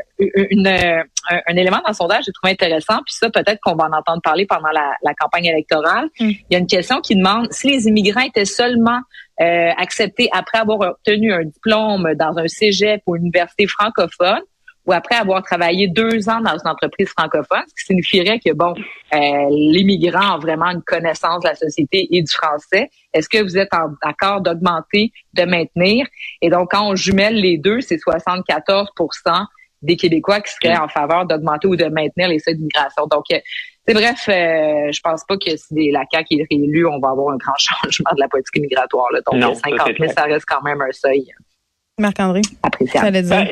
une, 0.50 0.68
un, 0.68 1.04
un, 1.30 1.56
élément 1.56 1.78
dans 1.78 1.90
le 1.90 1.94
sondage 1.94 2.26
j'ai 2.26 2.32
trouvé 2.32 2.54
intéressant. 2.54 2.98
Puis 3.06 3.16
ça 3.16 3.30
peut-être 3.30 3.60
qu'on 3.62 3.76
va 3.76 3.86
en 3.86 3.94
entendre 3.94 4.22
parler 4.24 4.46
pendant 4.46 4.70
la, 4.70 4.94
la 5.04 5.14
campagne 5.14 5.46
électorale. 5.46 6.06
Mm. 6.20 6.30
Il 6.30 6.46
y 6.52 6.56
a 6.56 6.60
une 6.60 6.68
question 6.68 7.02
qui 7.02 7.16
demande 7.16 7.52
si 7.52 7.70
les 7.70 7.88
immigrants 7.88 8.22
étaient 8.22 8.46
seulement 8.46 9.00
euh, 9.42 9.72
acceptés 9.78 10.30
après 10.32 10.60
avoir 10.60 10.80
obtenu 10.92 11.34
un 11.34 11.44
diplôme 11.44 12.14
dans 12.16 12.38
un 12.38 12.48
cégep 12.48 13.02
ou 13.08 13.16
une 13.16 13.24
université 13.24 13.66
francophone 13.68 14.42
ou 14.86 14.94
après 14.94 15.16
avoir 15.16 15.44
travaillé 15.44 15.88
deux 15.88 16.28
ans 16.30 16.42
dans 16.42 16.54
une 16.54 16.68
entreprise 16.68 17.10
francophone, 17.10 17.64
ce 17.68 17.74
qui 17.76 17.86
signifierait 17.86 18.40
que, 18.40 18.52
bon, 18.54 18.74
euh, 19.14 19.18
les 19.50 19.84
migrants 19.84 20.36
ont 20.36 20.40
vraiment 20.40 20.72
une 20.72 20.82
connaissance 20.82 21.44
de 21.44 21.50
la 21.50 21.56
société 21.56 22.08
et 22.12 22.22
du 22.22 22.32
français. 22.32 22.90
Est-ce 23.14 23.30
que 23.30 23.44
vous 23.44 23.58
êtes 23.58 23.70
d'accord 24.04 24.42
d'augmenter, 24.42 25.12
de 25.34 25.44
maintenir? 25.44 26.08
Et 26.42 26.50
donc, 26.50 26.72
quand 26.72 26.90
on 26.90 26.96
jumelle 26.96 27.36
les 27.36 27.58
deux, 27.58 27.82
c'est 27.82 28.00
74 28.00 28.90
des 29.82 29.96
Québécois 29.96 30.42
qui 30.42 30.54
seraient 30.54 30.78
en 30.78 30.88
faveur 30.88 31.26
d'augmenter 31.26 31.68
ou 31.68 31.76
de 31.76 31.86
maintenir 31.86 32.30
les 32.30 32.40
seuils 32.40 32.56
d'immigration. 32.56 33.08
Donc, 33.08 33.26
euh, 33.32 33.40
c'est 33.88 33.94
bref, 33.94 34.30
euh, 34.30 34.92
je 34.92 35.00
pense 35.02 35.24
pas 35.26 35.38
que 35.38 35.56
si 35.58 35.92
la 35.92 36.04
CAQ 36.12 36.36
est 36.36 36.48
réélue, 36.52 36.86
on 36.86 37.00
va 37.00 37.10
avoir 37.10 37.34
un 37.34 37.38
grand 37.38 37.56
changement 37.58 38.12
de 38.16 38.20
la 38.20 38.28
politique 38.28 38.62
migratoire. 38.62 39.08
Là. 39.12 39.20
Donc, 39.26 39.42
non, 39.42 39.54
50 39.56 39.98
000, 39.98 40.12
ça, 40.14 40.24
reste 40.24 40.46
quand 40.46 40.62
même 40.62 40.82
un 40.82 40.92
seuil. 40.92 41.26
Marc-André. 42.00 42.42
Appréciable. 42.64 43.12
Ben, 43.12 43.48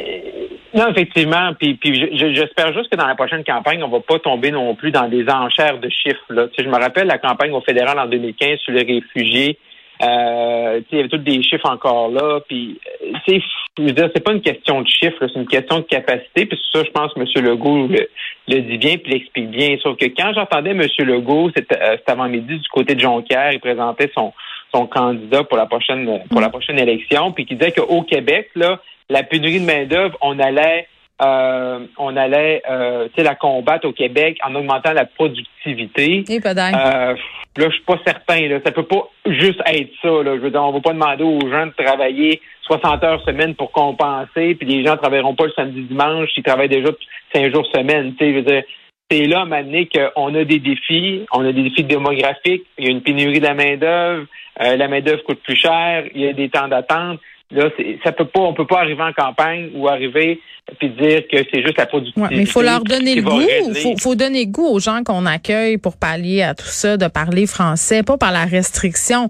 non, 0.73 0.87
effectivement. 0.89 1.53
Puis, 1.59 1.75
puis 1.75 2.15
j'espère 2.17 2.73
juste 2.73 2.91
que 2.91 2.95
dans 2.95 3.07
la 3.07 3.15
prochaine 3.15 3.43
campagne, 3.43 3.83
on 3.83 3.89
va 3.89 4.01
pas 4.01 4.19
tomber 4.19 4.51
non 4.51 4.75
plus 4.75 4.91
dans 4.91 5.07
des 5.07 5.27
enchères 5.27 5.79
de 5.79 5.89
chiffres. 5.89 6.25
Là. 6.29 6.47
Tu 6.47 6.55
sais, 6.55 6.63
je 6.63 6.69
me 6.69 6.79
rappelle 6.79 7.07
la 7.07 7.17
campagne 7.17 7.51
au 7.51 7.61
fédéral 7.61 7.97
en 7.99 8.07
2015 8.07 8.59
sur 8.59 8.73
les 8.73 8.83
réfugiés. 8.83 9.57
Euh, 10.01 10.81
il 10.91 10.97
y 10.97 10.99
avait 10.99 11.09
tous 11.09 11.17
des 11.17 11.43
chiffres 11.43 11.69
encore 11.69 12.09
là. 12.09 12.39
Puis, 12.47 12.79
c'est 13.27 13.41
je 13.77 13.83
veux 13.83 13.91
dire, 13.91 14.09
c'est 14.13 14.23
pas 14.23 14.33
une 14.33 14.41
question 14.41 14.81
de 14.81 14.87
chiffres, 14.87 15.27
c'est 15.27 15.39
une 15.39 15.47
question 15.47 15.77
de 15.79 15.83
capacité. 15.83 16.45
Puis 16.45 16.59
ça, 16.71 16.83
je 16.83 16.89
pense 16.91 17.13
que 17.13 17.19
M. 17.19 17.45
Legault 17.45 17.87
le, 17.87 18.61
dit 18.61 18.77
bien 18.77 18.97
puis 18.97 19.13
l'explique 19.13 19.49
bien. 19.49 19.77
Sauf 19.81 19.97
que 19.97 20.05
quand 20.05 20.33
j'entendais 20.33 20.71
M. 20.71 20.81
Legault, 20.99 21.49
c'était 21.55 21.81
euh, 21.81 21.97
avant-midi 22.07 22.59
du 22.59 22.69
côté 22.69 22.95
de 22.95 22.99
Jonquière, 22.99 23.51
il 23.51 23.59
présentait 23.59 24.11
son, 24.15 24.33
son 24.73 24.85
candidat 24.87 25.43
pour 25.43 25.57
la 25.57 25.65
prochaine 25.65 26.21
pour 26.29 26.41
la 26.41 26.49
prochaine 26.49 26.79
élection, 26.79 27.31
puis 27.31 27.45
qui 27.45 27.55
disait 27.55 27.71
qu'au 27.71 28.01
Québec, 28.03 28.49
là, 28.55 28.79
la 29.09 29.23
pénurie 29.23 29.59
de 29.59 29.65
main-d'œuvre, 29.65 30.17
on 30.21 30.39
allait 30.39 30.87
euh, 31.21 31.79
on 31.97 32.15
allait 32.15 32.61
euh, 32.69 33.07
la 33.17 33.35
combattre 33.35 33.87
au 33.87 33.91
Québec 33.91 34.37
en 34.45 34.55
augmentant 34.55 34.93
la 34.93 35.05
productivité. 35.05 36.23
Et 36.29 36.39
pas 36.39 36.51
euh, 36.51 37.13
là, 37.13 37.15
je 37.57 37.69
suis 37.69 37.83
pas 37.83 37.99
certain. 38.05 38.47
Là, 38.47 38.59
ça 38.63 38.71
peut 38.71 38.83
pas 38.83 39.09
juste 39.25 39.61
être 39.65 39.91
ça. 40.01 40.09
Là. 40.09 40.35
Je 40.35 40.41
veux 40.41 40.51
dire, 40.51 40.63
on 40.63 40.71
va 40.71 40.79
pas 40.79 40.93
demander 40.93 41.23
aux 41.23 41.49
gens 41.49 41.67
de 41.67 41.73
travailler 41.83 42.41
60 42.63 43.03
heures 43.03 43.23
semaine 43.25 43.55
pour 43.55 43.71
compenser, 43.71 44.55
puis 44.55 44.67
les 44.67 44.85
gens 44.85 44.93
ne 44.93 44.97
travailleront 44.97 45.35
pas 45.35 45.45
le 45.45 45.53
samedi 45.55 45.81
dimanche, 45.83 46.29
ils 46.37 46.43
travaillent 46.43 46.69
déjà 46.69 46.89
5 47.33 47.53
jours 47.53 47.65
semaine. 47.73 48.13
Je 48.19 48.25
veux 48.25 48.41
dire, 48.43 48.63
c'est 49.11 49.25
là 49.25 49.45
maintenant 49.45 49.83
qu'on 49.91 50.35
a 50.35 50.43
des 50.43 50.59
défis, 50.59 51.25
on 51.31 51.43
a 51.43 51.51
des 51.51 51.63
défis 51.63 51.83
démographiques, 51.83 52.65
il 52.77 52.85
y 52.85 52.87
a 52.87 52.91
une 52.91 53.01
pénurie 53.01 53.39
de 53.39 53.45
la 53.45 53.55
main-d'œuvre, 53.55 54.27
euh, 54.61 54.75
la 54.75 54.87
main-d'œuvre 54.87 55.23
coûte 55.23 55.41
plus 55.43 55.55
cher, 55.55 56.05
il 56.13 56.21
y 56.21 56.27
a 56.27 56.33
des 56.33 56.49
temps 56.49 56.67
d'attente. 56.67 57.19
Là, 57.51 57.69
c'est- 57.77 57.97
ça 58.03 58.11
peut 58.11 58.25
pas, 58.25 58.41
on 58.41 58.53
peut 58.53 58.67
pas 58.67 58.79
arriver 58.81 59.01
en 59.01 59.11
campagne 59.13 59.69
ou 59.73 59.87
arriver 59.87 60.39
puis 60.77 60.89
dire 60.89 61.23
que 61.31 61.37
c'est 61.51 61.63
juste 61.63 61.79
la 61.79 61.87
productivité. 61.87 62.21
Ouais, 62.21 62.27
mais 62.29 62.43
il 62.43 62.47
faut 62.47 62.61
leur 62.61 62.83
donner 62.83 63.15
le 63.15 63.23
goût. 63.23 63.41
faut, 63.81 63.95
faut 63.99 64.13
donner 64.15 64.45
goût 64.45 64.67
aux 64.67 64.79
gens 64.79 65.01
qu'on 65.03 65.25
accueille 65.25 65.79
pour 65.79 65.97
pallier 65.97 66.43
à 66.43 66.53
tout 66.53 66.67
ça, 66.67 66.95
de 66.95 67.07
parler 67.07 67.47
français, 67.47 68.03
pas 68.03 68.17
par 68.17 68.31
la 68.31 68.45
restriction, 68.45 69.29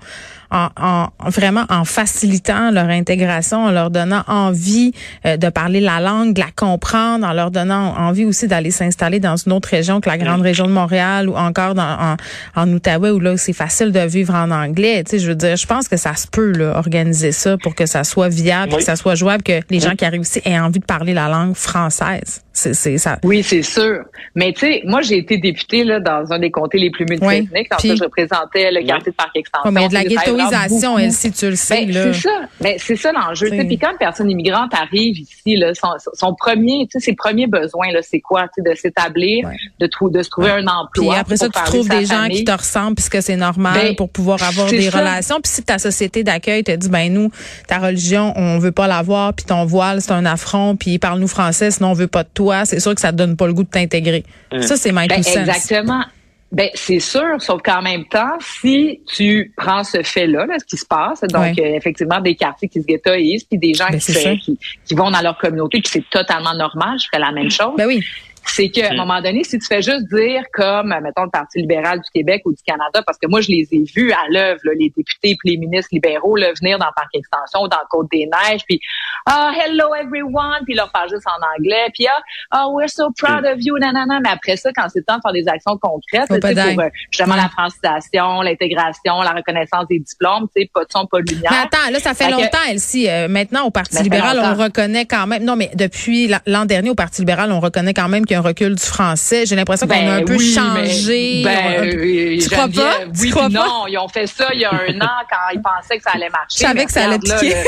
en, 0.52 0.70
en- 0.82 1.08
vraiment 1.30 1.66
en 1.70 1.86
facilitant 1.86 2.72
leur 2.72 2.88
intégration, 2.90 3.66
en 3.66 3.72
leur 3.72 3.90
donnant 3.92 4.24
envie 4.28 4.94
euh, 5.26 5.38
de 5.38 5.50
parler 5.50 5.80
la 5.80 6.00
langue, 6.00 6.34
de 6.34 6.40
la 6.40 6.52
comprendre, 6.56 7.26
en 7.26 7.34
leur 7.34 7.52
donnant 7.52 7.96
envie 7.98 8.26
aussi 8.26 8.48
d'aller 8.48 8.72
s'installer 8.72 9.20
dans 9.20 9.36
une 9.36 9.52
autre 9.52 9.70
région 9.70 10.02
que 10.02 10.10
la 10.10 10.18
grande 10.18 10.42
région 10.42 10.66
de 10.66 10.72
Montréal 10.72 11.30
ou 11.30 11.36
encore 11.36 11.76
dans, 11.76 11.84
en, 11.84 12.18
en 12.56 12.70
Outaouais 12.74 13.12
où 13.12 13.20
là 13.20 13.38
c'est 13.38 13.54
facile 13.54 13.92
de 13.92 14.00
vivre 14.00 14.34
en 14.34 14.50
anglais. 14.52 15.04
Tu 15.04 15.12
sais, 15.12 15.20
je 15.20 15.28
veux 15.30 15.36
dire, 15.36 15.56
je 15.56 15.68
pense 15.68 15.88
que 15.88 15.98
ça 15.98 16.16
se 16.16 16.28
peut 16.28 16.52
là, 16.52 16.78
organiser 16.78 17.32
ça 17.32 17.58
pour 17.58 17.76
que 17.76 17.86
ça 17.86 18.04
soit 18.04 18.30
viable, 18.30 18.72
Oui. 18.74 18.80
que 18.80 18.84
ça 18.84 18.96
soit 18.96 19.16
jouable, 19.16 19.44
que 19.44 19.62
les 19.70 19.80
gens 19.80 19.96
qui 19.96 20.06
arrivent 20.06 20.22
ici 20.22 20.42
aient 20.46 20.60
envie 20.60 20.80
de 20.80 20.86
parler 20.86 21.14
la 21.14 21.28
langue 21.30 21.56
française. 21.56 22.42
C'est, 22.60 22.74
c'est 22.74 22.98
ça. 22.98 23.18
Oui, 23.24 23.42
c'est 23.42 23.64
sûr. 23.64 24.00
Mais 24.36 24.52
tu 24.52 24.60
sais, 24.62 24.82
moi, 24.86 25.02
j'ai 25.02 25.18
été 25.18 25.38
députée 25.38 25.84
là, 25.86 26.00
dans 26.02 26.32
un 26.34 26.40
des 26.40 26.52
comtés 26.52 26.78
les 26.78 26.92
plus 26.92 27.06
multiethniques. 27.06 27.70
Dans 27.72 27.78
Puis- 27.78 27.90
ça, 27.90 27.96
je 27.96 28.04
représentais 28.04 28.70
le 28.72 28.86
quartier 28.86 29.12
de 29.12 29.16
Parc 29.16 29.36
Extension. 29.36 29.72
Mais 29.72 29.88
de 29.88 29.94
la 29.94 30.04
ghettoisation, 30.04 31.00
elle, 31.00 31.12
si 31.14 31.32
tu 31.32 31.50
le 31.50 31.56
sais. 31.56 31.86
Ben, 31.86 31.94
là. 31.94 32.14
c'est 32.14 32.22
ça. 32.22 32.30
Ben, 32.60 32.76
c'est 32.78 32.96
ça 32.98 33.12
l'enjeu. 33.14 33.50
sais. 33.50 33.64
Puis 33.64 33.78
quand 33.78 33.92
une 33.92 33.98
personne 33.98 34.30
immigrante 34.30 34.74
arrive 34.74 35.18
ici, 35.20 35.56
là, 35.56 35.74
son, 35.74 35.88
son 36.14 36.34
premier, 36.36 36.88
tu 36.92 37.00
sais, 37.00 37.06
ses 37.06 37.14
premiers 37.16 37.48
besoins, 37.48 37.92
là, 37.92 38.02
c'est 38.02 38.20
quoi? 38.20 38.44
Tu 38.54 38.62
sais, 38.64 38.70
de 38.70 38.76
s'établir, 38.76 39.48
Ouais. 39.48 39.56
de, 39.80 39.88
trou- 39.88 40.10
de 40.10 40.22
se 40.22 40.30
trouver 40.30 40.52
un 40.52 40.68
emploi. 40.68 41.14
Puis 41.14 41.20
après 41.22 41.38
ça, 41.38 41.48
tu 41.48 41.64
trouves 41.64 41.88
des 41.88 42.06
gens 42.06 42.24
famille. 42.24 42.38
qui 42.40 42.44
te 42.44 42.52
ressemblent 42.52 42.96
puisque 42.96 43.22
c'est 43.22 43.38
normal 43.38 43.74
Ben, 43.82 43.96
pour 43.96 44.10
pouvoir 44.10 44.44
avoir 44.44 44.68
des 44.70 44.90
ça. 44.90 44.98
relations. 45.00 45.40
Puis 45.42 45.52
si 45.54 45.64
ta 45.64 45.78
société 45.78 46.24
d'accueil 46.24 46.64
te 46.64 46.76
dit, 46.76 46.90
ben 46.90 47.12
nous, 47.14 47.32
ta 47.68 47.78
religion, 47.78 48.34
on 48.36 48.60
veut 48.60 48.72
pas 48.74 48.88
l'avoir, 48.88 49.34
puis 49.34 49.46
ton 49.46 49.64
voile, 49.66 50.02
c'est 50.02 50.12
un 50.12 50.26
affront, 50.26 50.76
puis 50.76 51.00
parle-nous 51.00 51.28
français, 51.28 51.72
sinon 51.72 51.92
on 51.92 51.94
veut 51.94 52.08
pas 52.08 52.24
de 52.24 52.30
toi, 52.34 52.49
c'est 52.66 52.80
sûr 52.80 52.94
que 52.96 53.02
ça 53.02 53.12
te 53.12 53.18
donne 53.18 53.36
pas 53.36 53.48
le 53.48 53.54
goût 53.54 53.64
de 53.64 53.70
t'intégrer. 53.70 54.24
Ça, 54.62 54.76
c'est 54.78 54.92
my 54.92 55.08
Ben, 55.08 55.20
exactement. 55.20 56.04
Ben, 56.52 56.68
c'est 56.74 57.00
sûr, 57.00 57.40
sauf 57.40 57.62
qu'en 57.62 57.84
même 57.84 58.06
temps, 58.06 58.32
si 58.40 59.02
tu 59.14 59.54
prends 59.56 59.84
ce 59.84 60.02
fait-là, 60.02 60.48
là, 60.48 60.56
ce 60.58 60.66
qui 60.66 60.78
se 60.78 60.86
passe, 60.86 61.22
donc 61.22 61.42
Ouais. 61.42 61.54
euh, 61.60 61.76
effectivement 61.78 62.20
des 62.22 62.34
quartiers 62.36 62.68
qui 62.68 62.82
se 62.82 62.88
ghettoisent, 62.88 63.44
puis 63.44 63.60
des 63.60 63.76
gens 63.76 63.86
Ben, 63.92 64.00
qui, 64.00 64.40
qui, 64.40 64.60
qui 64.84 64.96
vont 64.96 65.12
dans 65.12 65.22
leur 65.22 65.38
communauté, 65.38 65.80
puis 65.80 65.92
c'est 65.94 66.10
totalement 66.10 66.56
normal, 66.56 66.98
je 67.00 67.06
ferais 67.06 67.24
la 67.24 67.32
même 67.32 67.52
chose. 67.52 67.74
Ben 67.78 67.86
oui. 67.86 68.04
C'est 68.46 68.70
qu'à 68.70 68.92
un 68.92 68.96
moment 68.96 69.22
donné, 69.22 69.44
si 69.44 69.58
tu 69.60 69.66
fais 69.68 69.82
juste 69.82 70.06
dire 70.14 70.44
comme, 70.54 70.90
mettons, 71.02 71.24
le 71.24 71.30
Parti 71.30 71.60
libéral 71.60 72.00
du 72.00 72.10
Québec 72.14 72.42
ou 72.46 72.52
du 72.52 72.62
Canada, 72.66 73.02
parce 73.06 73.18
que 73.18 73.28
moi, 73.28 73.42
je 73.42 73.50
les 73.50 73.68
ai 73.72 73.84
vus 73.96 74.12
à 74.12 74.28
l'œuvre, 74.30 74.60
là, 74.64 74.72
les 74.80 74.92
députés 74.96 75.36
puis 75.40 75.52
les 75.52 75.58
ministres 75.58 75.90
libéraux, 75.92 76.36
là, 76.36 76.48
venir 76.60 76.78
dans 76.80 76.88
le 76.88 76.92
Parc 76.96 77.10
Extension 77.14 77.62
ou 77.64 77.68
dans 77.68 77.78
le 77.78 77.88
Côte-des-Neiges, 77.90 78.62
puis 78.68 78.80
«Ah, 79.26 79.52
hello 79.64 79.94
everyone», 79.96 80.60
puis 80.66 80.76
leur 80.76 80.92
parlent 80.92 81.10
juste 81.10 81.28
en 81.28 81.60
anglais, 81.60 81.88
puis 81.94 82.06
«Ah, 82.52 82.66
oh, 82.68 82.74
we're 82.78 82.90
so 82.90 83.10
proud 83.18 83.46
of 83.46 83.58
you», 83.60 83.78
nanana. 83.80 84.20
Mais 84.24 84.30
après 84.30 84.58
ça, 84.58 84.70
quand 84.76 84.88
c'est 84.90 85.00
le 85.00 85.06
temps 85.06 85.18
de 85.18 85.22
faire 85.22 85.34
des 85.34 85.48
actions 85.48 85.78
concrètes, 85.78 86.30
tu 86.32 86.40
pas 86.40 86.54
sais, 86.54 86.74
pour 86.76 86.84
euh, 86.84 86.90
justement 87.12 87.36
Ouais. 87.36 87.42
la 87.42 87.50
francisation, 87.50 88.42
l'intégration, 88.42 89.22
la 89.22 89.32
reconnaissance 89.32 89.86
des 89.90 90.00
diplômes, 90.00 90.48
tu 90.56 90.62
sais, 90.64 90.70
pas 90.74 90.82
de 90.84 90.92
son, 90.92 91.06
pas 91.06 91.22
de 91.22 91.32
lumière. 91.32 91.52
Mais 91.52 91.58
attends, 91.58 91.92
là, 91.92 92.00
ça 92.00 92.14
fait 92.14 92.26
Fait 92.26 92.32
que- 92.32 92.36
longtemps, 92.38 92.58
Elsie. 92.70 93.08
Euh, 93.10 93.28
maintenant, 93.28 93.66
au 93.66 93.72
Parti 93.72 93.96
Ben, 93.98 94.04
libéral, 94.04 94.40
on 94.44 94.56
reconnaît 94.56 95.06
quand 95.06 95.28
même. 95.28 95.44
Non, 95.44 95.56
mais 95.56 95.70
depuis 95.76 96.28
la- 96.28 96.42
l'an 96.46 96.66
dernier, 96.66 96.90
au 96.90 96.96
Parti 96.96 97.22
libéral, 97.22 97.52
on 97.52 97.60
reconnaît 97.60 97.94
quand 97.94 98.08
même 98.10 98.26
qu'il 98.30 98.36
y 98.36 98.38
a 98.38 98.40
un 98.40 98.44
recul 98.44 98.76
du 98.76 98.84
français. 98.84 99.46
J'ai 99.48 99.56
l'impression 99.56 99.88
qu'on 99.88 99.94
a 99.96 99.98
un 99.98 100.18
Ben 100.20 100.26
peu 100.26 100.36
oui, 100.36 100.54
changé. 100.54 101.42
mais- 101.44 101.56
ben, 101.56 101.98
euh, 101.98 102.38
tu 102.40 102.50
crois 102.50 102.68
pas? 102.68 102.96
Tu 103.06 103.22
Oui, 103.22 103.30
crois 103.32 103.46
puis 103.48 103.56
pas? 103.56 103.66
non, 103.66 103.88
ils 103.88 103.98
ont 103.98 104.08
fait 104.08 104.28
ça 104.28 104.48
il 104.54 104.62
y 104.62 104.66
a 104.66 104.72
un 104.72 105.02
an 105.02 105.10
quand 105.30 105.50
ils 105.54 105.62
pensaient 105.62 105.98
que 105.98 106.04
ça 106.04 106.12
allait 106.14 106.30
marcher. 106.30 106.58
Je 106.62 106.68
savais 106.68 106.86
que 106.86 106.92
ça 106.92 107.06
allait 107.06 107.18
piquer. 107.20 107.54
là, 107.54 107.64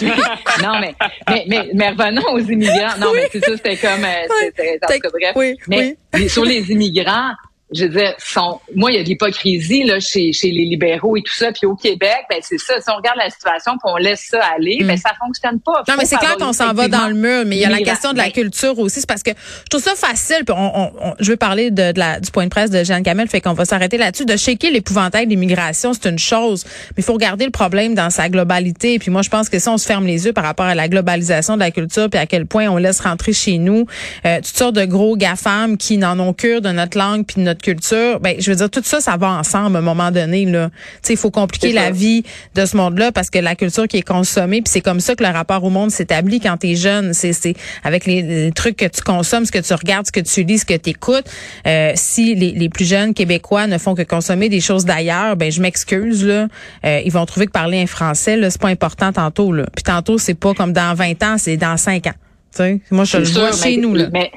non, 0.62 0.78
mais, 0.80 0.94
mais, 1.28 1.44
mais, 1.48 1.70
mais 1.74 1.88
revenons 1.90 2.32
aux 2.32 2.38
immigrants. 2.38 2.98
Non, 3.00 3.12
mais 3.14 3.28
c'est 3.32 3.44
ça, 3.44 3.52
c'était 3.56 3.76
comme, 3.76 4.04
euh, 4.04 4.28
c'était, 4.44 4.78
bref. 5.10 5.32
Oui, 5.34 5.56
mais 5.68 5.96
sur 6.28 6.44
les 6.44 6.70
immigrants, 6.70 7.32
je 7.74 7.84
veux 7.84 7.90
dire, 7.90 8.14
sont, 8.18 8.60
moi, 8.74 8.90
il 8.90 8.96
y 8.96 9.00
a 9.00 9.02
de 9.02 9.08
l'hypocrisie 9.08 9.84
là 9.84 10.00
chez, 10.00 10.32
chez 10.32 10.50
les 10.50 10.64
libéraux 10.64 11.16
et 11.16 11.22
tout 11.22 11.34
ça. 11.34 11.52
Puis 11.52 11.66
au 11.66 11.74
Québec, 11.74 12.16
ben 12.30 12.38
c'est 12.42 12.58
ça. 12.58 12.80
Si 12.80 12.88
on 12.90 12.96
regarde 12.96 13.18
la 13.18 13.28
situation, 13.30 13.72
puis 13.72 13.92
on 13.92 13.96
laisse 13.96 14.26
ça 14.30 14.40
aller, 14.56 14.78
ben 14.82 14.96
ça 14.96 15.10
fonctionne 15.20 15.60
pas. 15.60 15.80
Mm. 15.82 15.90
Non, 15.90 15.94
mais 15.98 16.04
c'est 16.06 16.16
clair 16.16 16.36
qu'on 16.38 16.52
s'en 16.52 16.72
va 16.72 16.88
dans 16.88 17.08
le 17.08 17.14
mur, 17.14 17.44
mais 17.46 17.56
il 17.56 17.62
y 17.62 17.64
a 17.64 17.68
la 17.70 17.78
question 17.82 18.12
de 18.12 18.16
la 18.18 18.24
Ben, 18.24 18.32
culture 18.32 18.78
aussi. 18.78 19.00
C'est 19.00 19.06
parce 19.08 19.22
que 19.22 19.32
je 19.32 19.68
trouve 19.68 19.82
ça 19.82 19.94
facile. 19.94 20.44
Puis 20.46 20.54
on, 20.56 20.78
on- 20.80 20.92
on- 21.02 21.14
je 21.20 21.30
veux 21.30 21.36
parler 21.36 21.70
de, 21.70 21.92
de 21.92 21.98
la, 21.98 22.20
du 22.20 22.30
point 22.30 22.44
de 22.44 22.50
presse 22.50 22.70
de 22.70 22.82
Jeanne 22.84 23.02
Camel, 23.02 23.28
fait 23.28 23.40
qu'on 23.40 23.52
va 23.52 23.64
s'arrêter 23.64 23.98
là-dessus. 23.98 24.24
De 24.24 24.36
shaker 24.36 24.70
l'épouvantail 24.70 25.26
de 25.26 25.30
l'immigration, 25.30 25.92
c'est 25.92 26.08
une 26.08 26.18
chose, 26.18 26.64
mais 26.66 27.02
il 27.02 27.04
faut 27.04 27.12
regarder 27.12 27.44
le 27.44 27.50
problème 27.50 27.94
dans 27.94 28.10
sa 28.10 28.28
globalité. 28.28 28.98
Puis 28.98 29.10
moi, 29.10 29.22
je 29.22 29.28
pense 29.28 29.48
que 29.48 29.58
si 29.58 29.68
on 29.68 29.76
se 29.78 29.86
ferme 29.86 30.06
les 30.06 30.24
yeux 30.26 30.32
par 30.32 30.44
rapport 30.44 30.66
à 30.66 30.74
la 30.74 30.88
globalisation 30.88 31.54
de 31.54 31.60
la 31.60 31.70
culture, 31.70 32.08
puis 32.08 32.18
à 32.18 32.26
quel 32.26 32.46
point 32.46 32.68
on 32.68 32.76
laisse 32.76 33.00
rentrer 33.00 33.32
chez 33.32 33.58
nous 33.58 33.84
euh, 34.24 34.36
toutes 34.36 34.56
sortes 34.56 34.74
de 34.74 34.84
gros 34.84 35.16
GAFAM 35.16 35.76
qui 35.76 35.98
n'en 35.98 36.18
ont 36.18 36.32
cure 36.32 36.62
de 36.62 36.70
notre 36.70 36.96
langue 36.98 37.26
puis 37.26 37.36
de 37.36 37.42
notre 37.42 37.57
culture, 37.62 38.20
ben 38.20 38.36
je 38.38 38.50
veux 38.50 38.56
dire 38.56 38.70
tout 38.70 38.82
ça, 38.84 39.00
ça 39.00 39.16
va 39.16 39.28
ensemble 39.30 39.76
à 39.76 39.78
un 39.78 39.82
moment 39.82 40.10
donné 40.10 40.44
là. 40.46 40.70
Tu 40.70 40.76
sais, 41.02 41.12
il 41.14 41.16
faut 41.16 41.30
compliquer 41.30 41.72
la 41.72 41.90
vie 41.90 42.22
de 42.54 42.64
ce 42.66 42.76
monde-là 42.76 43.12
parce 43.12 43.30
que 43.30 43.38
la 43.38 43.54
culture 43.54 43.86
qui 43.88 43.98
est 43.98 44.02
consommée, 44.02 44.62
puis 44.62 44.70
c'est 44.72 44.80
comme 44.80 45.00
ça 45.00 45.14
que 45.14 45.22
le 45.24 45.30
rapport 45.30 45.62
au 45.64 45.70
monde 45.70 45.90
s'établit 45.90 46.40
quand 46.40 46.56
tu 46.58 46.68
es 46.70 46.76
jeune. 46.76 47.14
C'est 47.14 47.32
c'est 47.32 47.54
avec 47.84 48.06
les, 48.06 48.22
les 48.22 48.52
trucs 48.52 48.76
que 48.76 48.86
tu 48.86 49.02
consommes, 49.02 49.44
ce 49.44 49.52
que 49.52 49.58
tu 49.58 49.72
regardes, 49.74 50.06
ce 50.06 50.12
que 50.12 50.20
tu 50.20 50.42
lis, 50.44 50.58
ce 50.58 50.64
que 50.66 50.74
tu 50.76 50.90
écoutes. 50.90 51.26
Euh, 51.66 51.92
si 51.94 52.34
les, 52.34 52.52
les 52.52 52.68
plus 52.68 52.84
jeunes 52.86 53.14
québécois 53.14 53.66
ne 53.66 53.78
font 53.78 53.94
que 53.94 54.02
consommer 54.02 54.48
des 54.48 54.60
choses 54.60 54.84
d'ailleurs, 54.84 55.36
ben 55.36 55.50
je 55.52 55.60
m'excuse 55.60 56.24
là, 56.24 56.48
Euh, 56.84 57.00
ils 57.04 57.12
vont 57.12 57.26
trouver 57.26 57.46
que 57.46 57.52
parler 57.52 57.80
un 57.82 57.86
français 57.86 58.36
là, 58.36 58.50
c'est 58.50 58.60
pas 58.60 58.68
important 58.68 59.12
tantôt 59.12 59.52
là. 59.52 59.64
Puis 59.74 59.82
tantôt 59.82 60.18
c'est 60.18 60.34
pas 60.34 60.54
comme 60.54 60.72
dans 60.72 60.94
20 60.94 61.22
ans, 61.22 61.36
c'est 61.38 61.56
dans 61.56 61.76
5 61.76 62.06
ans. 62.06 62.12
Tu 62.54 62.58
sais, 62.62 62.80
moi 62.90 63.04
je 63.04 63.18
le 63.18 63.24
vois 63.24 63.52
chez 63.52 63.76
mais- 63.76 63.82
nous 63.82 63.94
là. 63.94 64.06
Mais, 64.12 64.30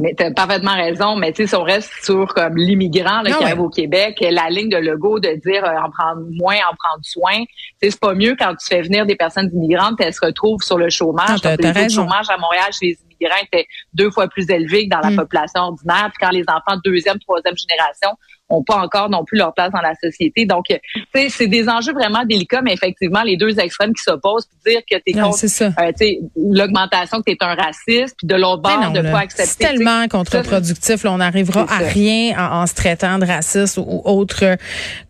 mais 0.00 0.14
t'as 0.14 0.30
parfaitement 0.32 0.74
raison, 0.74 1.16
mais 1.16 1.32
tu 1.32 1.42
sais, 1.42 1.48
si 1.48 1.54
on 1.54 1.62
reste 1.62 1.90
sur 2.02 2.32
comme 2.34 2.56
l'immigrant 2.56 3.22
qui 3.22 3.32
ouais. 3.32 3.44
arrive 3.44 3.60
au 3.60 3.68
Québec, 3.68 4.18
la 4.20 4.48
ligne 4.50 4.68
de 4.68 4.76
Legault 4.76 5.20
de 5.20 5.30
dire 5.44 5.64
euh, 5.64 5.76
en 5.84 5.90
prendre 5.90 6.22
moins, 6.30 6.56
en 6.56 6.74
prendre 6.76 7.02
soin, 7.02 7.44
tu 7.82 7.90
c'est 7.90 8.00
pas 8.00 8.14
mieux 8.14 8.36
quand 8.38 8.54
tu 8.56 8.66
fais 8.66 8.82
venir 8.82 9.06
des 9.06 9.16
personnes 9.16 9.50
immigrantes, 9.52 10.00
elles 10.00 10.14
se 10.14 10.24
retrouvent 10.24 10.62
sur 10.62 10.78
le 10.78 10.90
chômage. 10.90 11.30
Non, 11.30 11.36
t'as 11.42 11.56
le 11.56 11.72
raison. 11.72 12.02
chômage 12.02 12.28
à 12.30 12.36
Montréal 12.38 12.70
chez 12.72 12.86
les 12.86 12.98
immigrants 13.20 13.42
était 13.44 13.66
deux 13.92 14.10
fois 14.10 14.28
plus 14.28 14.48
élevé 14.50 14.88
que 14.88 14.94
dans 14.94 15.00
la 15.00 15.10
Mm. 15.10 15.16
population 15.16 15.60
ordinaire. 15.62 16.10
Puis 16.14 16.18
quand 16.26 16.30
les 16.30 16.44
enfants 16.48 16.76
de 16.76 16.90
deuxième, 16.90 17.18
troisième 17.18 17.56
génération 17.56 18.10
ont 18.50 18.62
pas 18.62 18.76
encore 18.78 19.08
non 19.08 19.24
plus 19.24 19.38
leur 19.38 19.54
place 19.54 19.70
dans 19.72 19.80
la 19.80 19.94
société. 20.02 20.44
Donc, 20.44 20.70
euh, 20.70 20.76
tu 20.94 21.02
sais, 21.14 21.28
c'est 21.30 21.46
des 21.46 21.68
enjeux 21.68 21.92
vraiment 21.92 22.24
délicats, 22.24 22.60
mais 22.62 22.72
effectivement, 22.72 23.22
les 23.22 23.36
deux 23.36 23.58
extrêmes 23.58 23.94
qui 23.94 24.02
s'opposent, 24.02 24.46
dire 24.66 24.80
que 24.90 24.96
tu 24.96 25.02
es 25.06 25.12
Non, 25.16 25.26
contre 25.26 25.38
c'est 25.38 25.48
ça. 25.48 25.66
euh, 25.66 25.92
tu 25.98 26.04
sais, 26.06 26.18
l'augmentation, 26.36 27.18
que 27.18 27.30
tu 27.30 27.32
es 27.32 27.36
un 27.40 27.54
raciste, 27.54 28.16
puis 28.18 28.26
de 28.26 28.34
l'autre 28.34 28.62
bord, 28.62 28.80
non, 28.80 28.90
de 28.90 29.00
là, 29.00 29.12
pas 29.12 29.18
accepter. 29.20 29.50
C'est 29.50 29.58
tellement 29.76 30.06
contre-productif. 30.08 31.04
Là, 31.04 31.12
on 31.12 31.18
n'arrivera 31.18 31.62
à 31.62 31.78
rien 31.78 32.34
en, 32.38 32.62
en 32.62 32.66
se 32.66 32.74
traitant 32.74 33.18
de 33.18 33.24
raciste 33.24 33.78
ou, 33.78 33.82
ou 33.86 34.02
autre 34.04 34.44
euh, 34.44 34.56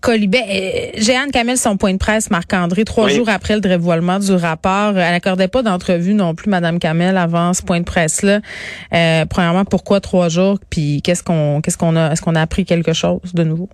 colibet. 0.00 0.92
Jeanne 0.96 1.30
Camel, 1.30 1.56
son 1.56 1.76
point 1.76 1.92
de 1.92 1.98
presse, 1.98 2.30
Marc-André, 2.30 2.84
trois 2.84 3.06
Oui. 3.06 3.14
jours 3.14 3.28
après 3.28 3.54
le 3.54 3.60
dévoilement 3.60 4.18
du 4.18 4.32
rapport, 4.32 4.96
elle 4.98 5.12
n'accordait 5.12 5.48
pas 5.48 5.62
d'entrevue 5.62 6.14
non 6.14 6.34
plus, 6.34 6.48
Madame 6.50 6.78
Camel, 6.78 7.16
avant 7.16 7.52
ce 7.54 7.62
point 7.62 7.80
de 7.80 7.84
presse-là. 7.84 8.40
Euh, 8.94 9.24
premièrement, 9.26 9.64
pourquoi 9.64 10.00
trois 10.00 10.28
jours? 10.28 10.58
Puis 10.70 11.02
qu'est-ce 11.02 11.22
qu'on 11.22 11.60
qu'est-ce 11.62 11.78
qu'on 11.78 11.96
a 11.96 12.12
est-ce 12.12 12.22
qu'on 12.22 12.34
a 12.34 12.40
appris 12.42 12.64
quelque 12.64 12.92
chose? 12.92 13.20
De 13.34 13.44
nouveau? 13.44 13.68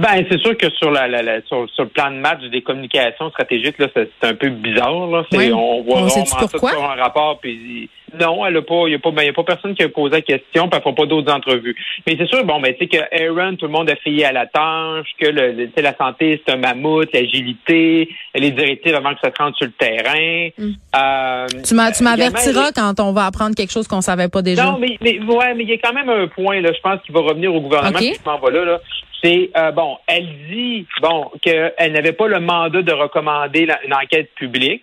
Ben, 0.00 0.24
c'est 0.30 0.40
sûr 0.40 0.56
que 0.56 0.70
sur 0.70 0.90
la, 0.90 1.06
la, 1.08 1.22
la- 1.22 1.42
sur, 1.42 1.68
sur 1.74 1.84
le 1.84 1.90
plan 1.90 2.10
de 2.10 2.16
match 2.16 2.40
des 2.50 2.62
communications 2.62 3.28
stratégiques, 3.30 3.78
là, 3.78 3.86
c'est 3.94 4.08
un 4.22 4.34
peu 4.34 4.48
bizarre. 4.48 5.06
Là. 5.08 5.24
Oui. 5.32 5.52
On 5.52 5.82
voit 5.82 6.02
On 6.02 6.08
ça 6.08 6.36
pourquoi? 6.50 6.70
sur 6.70 6.82
un 6.84 6.94
rapport, 6.94 7.38
puis 7.40 7.88
non, 8.18 8.44
elle 8.44 8.56
a 8.56 8.62
pas, 8.62 8.84
il 8.86 8.92
y 8.92 8.94
a 8.94 8.98
pas, 8.98 9.10
ben, 9.12 9.22
y 9.22 9.28
a 9.28 9.32
pas 9.32 9.44
personne 9.44 9.74
qui 9.74 9.82
a 9.84 9.88
posé 9.88 10.16
la 10.16 10.20
question, 10.22 10.68
puis 10.68 10.76
elle 10.76 10.82
fera 10.82 10.94
pas 10.94 11.06
d'autres 11.06 11.32
entrevues. 11.32 11.76
Mais 12.06 12.16
c'est 12.18 12.26
sûr, 12.28 12.44
bon, 12.44 12.60
ben, 12.60 12.72
tu 12.74 12.80
sais 12.80 12.86
que 12.88 12.96
Aaron, 13.14 13.56
tout 13.56 13.66
le 13.66 13.72
monde 13.72 13.88
a 13.90 13.94
failli 13.96 14.24
à 14.24 14.32
la 14.32 14.46
tâche, 14.46 15.06
que 15.20 15.26
le, 15.26 15.52
le- 15.52 15.70
la 15.76 15.94
santé 15.96 16.42
c'est 16.44 16.52
un 16.54 16.56
mammouth, 16.56 17.08
l'agilité, 17.12 18.08
les 18.34 18.50
directives 18.50 18.94
avant 18.94 19.14
que 19.14 19.20
ça 19.22 19.30
se 19.36 19.42
rentre 19.42 19.58
sur 19.58 19.66
le 19.66 19.72
terrain. 19.72 20.48
Euh, 20.96 21.46
Mm. 21.50 21.62
Tu 21.62 21.74
m'as- 21.74 21.92
tu 21.92 22.02
m'avertiras 22.02 22.72
quand 22.74 22.98
on 23.00 23.12
va 23.12 23.26
apprendre 23.26 23.54
quelque 23.54 23.70
chose 23.72 23.86
qu'on 23.86 24.00
savait 24.00 24.28
pas 24.28 24.42
déjà. 24.42 24.64
non, 24.64 24.78
mais, 24.78 24.96
mais 25.00 25.18
ouais, 25.20 25.54
mais 25.54 25.62
il 25.64 25.70
y 25.70 25.72
a 25.74 25.78
quand 25.78 25.92
même 25.92 26.08
un 26.08 26.26
point 26.26 26.60
là. 26.60 26.70
Je 26.72 26.80
pense 26.80 27.00
qu'il 27.02 27.14
va 27.14 27.20
revenir 27.20 27.54
au 27.54 27.60
gouvernement. 27.60 27.98
Je 27.98 28.28
m'en 28.30 28.38
vais 28.38 28.50
là. 28.58 28.64
là. 28.64 28.80
C'est 29.22 29.50
euh, 29.56 29.70
bon. 29.72 29.96
Elle 30.06 30.28
dit 30.50 30.86
bon 31.02 31.30
qu'elle 31.42 31.92
n'avait 31.92 32.12
pas 32.12 32.26
le 32.28 32.40
mandat 32.40 32.82
de 32.82 32.92
recommander 32.92 33.66
la- 33.66 33.82
une 33.84 33.94
enquête 33.94 34.30
publique. 34.34 34.82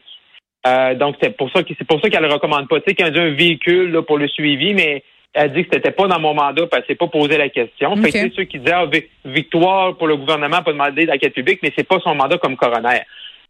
Euh, 0.65 0.95
donc 0.95 1.15
c'est 1.21 1.35
pour 1.35 1.49
ça 1.51 1.63
que 1.63 1.73
c'est 1.77 1.87
pour 1.87 1.99
ça 2.01 2.09
qu'elle 2.09 2.21
le 2.23 2.31
recommande 2.33 2.67
pas. 2.67 2.79
Tu 2.79 2.85
sais, 2.89 2.95
qu'elle 2.95 3.17
a 3.17 3.21
un 3.21 3.31
véhicule 3.33 3.91
là, 3.91 4.01
pour 4.01 4.17
le 4.17 4.27
suivi, 4.27 4.73
mais 4.73 5.03
elle 5.33 5.53
dit 5.53 5.63
que 5.65 5.69
c'était 5.73 5.91
pas 5.91 6.07
dans 6.07 6.19
mon 6.19 6.33
mandat, 6.33 6.67
parce 6.67 6.81
qu'elle 6.83 6.95
s'est 6.95 6.97
pas 6.97 7.07
posé 7.07 7.37
la 7.37 7.49
question. 7.49 7.95
Fait 7.95 8.11
que 8.29 8.35
ceux 8.35 8.43
qui 8.45 8.59
disaient 8.59 8.73
ah, 8.73 8.85
vi- 8.85 9.05
victoire 9.25 9.95
pour 9.95 10.07
le 10.07 10.17
gouvernement, 10.17 10.61
pas 10.63 10.71
demander 10.71 11.05
d'enquête 11.05 11.33
publique, 11.33 11.59
mais 11.63 11.71
c'est 11.77 11.87
pas 11.87 11.99
son 11.99 12.15
mandat 12.15 12.37
comme 12.37 12.55
coroner. 12.57 13.01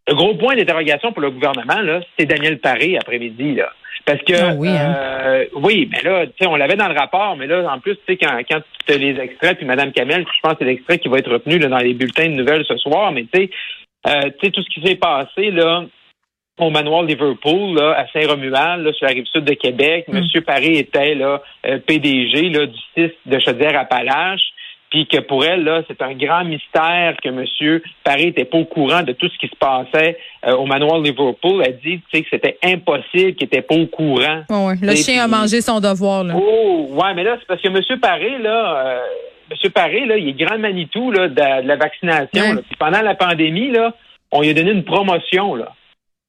Le 0.08 0.16
gros 0.16 0.36
point 0.36 0.56
d'interrogation 0.56 1.12
pour 1.12 1.22
le 1.22 1.32
gouvernement, 1.32 1.82
là, 1.82 2.02
c'est 2.18 2.26
Daniel 2.26 2.60
Paré 2.60 2.98
après-midi, 2.98 3.56
là. 3.56 3.72
Parce 4.06 4.22
que 4.22 4.34
Ah 4.34 4.54
oui, 4.56 4.70
hein. 4.70 4.96
euh, 4.98 5.46
oui, 5.56 5.90
mais 5.92 6.02
là, 6.02 6.26
tu 6.28 6.34
sais, 6.40 6.48
on 6.48 6.56
l'avait 6.56 6.78
dans 6.78 6.88
le 6.88 6.98
rapport, 6.98 7.36
mais 7.36 7.46
là, 7.46 7.70
en 7.70 7.80
plus, 7.80 7.96
tu 7.96 8.02
sais, 8.08 8.18
quand, 8.18 8.40
quand 8.50 8.62
tu 8.86 8.94
as 8.94 8.98
les 8.98 9.20
extraits, 9.20 9.58
puis 9.58 9.66
Mme 9.66 9.92
Kamel, 9.92 10.26
je 10.26 10.40
pense 10.42 10.54
que 10.54 10.60
c'est 10.60 10.66
l'extrait 10.66 11.00
qui 11.00 11.10
va 11.10 11.18
être 11.18 11.32
retenu 11.32 11.60
là, 11.60 11.68
dans 11.68 11.78
les 11.80 11.94
bulletins 11.94 12.30
de 12.30 12.36
nouvelles 12.36 12.64
ce 12.66 12.78
soir, 12.78 13.12
mais 13.12 13.24
tu 13.24 13.42
sais, 13.42 13.50
euh, 14.08 14.30
tu 14.40 14.46
sais, 14.46 14.52
tout 14.52 14.62
ce 14.64 14.70
qui 14.70 14.88
s'est 14.88 14.96
passé, 14.96 15.52
là, 15.52 15.84
au 16.60 16.70
manoir 16.70 17.04
Liverpool, 17.04 17.76
là, 17.76 17.98
à 17.98 18.08
Saint-Romuald, 18.08 18.92
sur 18.94 19.06
la 19.06 19.14
rive 19.14 19.26
sud 19.26 19.44
de 19.44 19.54
Québec. 19.54 20.06
Mm. 20.08 20.20
Monsieur 20.20 20.42
Paré 20.42 20.78
était 20.80 21.14
là, 21.14 21.42
euh, 21.66 21.80
PDG 21.80 22.50
là, 22.50 22.66
du 22.66 22.80
6 22.96 23.12
de 23.26 23.40
Chaudière-Appalaches. 23.40 24.54
Puis 24.90 25.06
que 25.08 25.20
pour 25.20 25.44
elle, 25.44 25.64
là, 25.64 25.82
c'est 25.88 26.02
un 26.02 26.14
grand 26.14 26.46
mystère 26.46 27.16
que 27.22 27.30
Monsieur 27.30 27.84
Paré 28.04 28.28
était 28.28 28.46
pas 28.46 28.58
au 28.58 28.66
courant 28.66 29.04
de 29.04 29.12
tout 29.12 29.28
ce 29.28 29.38
qui 29.38 29.48
se 29.48 29.56
passait 29.56 30.18
euh, 30.46 30.56
au 30.56 30.66
manoir 30.66 31.00
Liverpool. 31.00 31.62
Elle 31.66 31.78
dit, 31.84 32.00
tu 32.00 32.04
sais, 32.12 32.22
que 32.24 32.30
c'était 32.32 32.58
impossible 32.64 33.36
qu'il 33.36 33.48
était 33.48 33.62
pas 33.62 33.76
au 33.76 33.88
courant. 33.88 34.44
Ouais, 34.50 34.66
ouais. 34.68 34.76
Le 34.82 34.96
chien 34.96 35.24
a 35.24 35.28
mangé 35.28 35.62
son 35.62 35.80
devoir. 35.80 36.24
Là. 36.24 36.36
Oh, 36.38 36.88
ouais, 36.92 37.14
mais 37.16 37.24
là, 37.24 37.36
c'est 37.40 37.48
parce 37.48 37.62
que 37.62 37.68
M. 37.68 38.00
Paré, 38.00 38.38
là, 38.38 38.86
euh, 38.86 39.02
M. 39.52 39.72
Paré, 39.72 40.06
là, 40.06 40.18
il 40.18 40.30
est 40.30 40.46
grand 40.46 40.58
Manitou 40.58 41.12
là, 41.12 41.28
de, 41.28 41.64
de 41.64 41.68
la 41.68 41.76
vaccination. 41.76 42.42
Ouais. 42.42 42.56
là. 42.56 42.62
Puis 42.62 42.78
pendant 42.80 43.02
la 43.02 43.16
pandémie, 43.16 43.72
là, 43.72 43.94
on 44.32 44.42
lui 44.42 44.50
a 44.50 44.54
donné 44.54 44.72
une 44.72 44.86
promotion. 44.86 45.56
Là. 45.56 45.74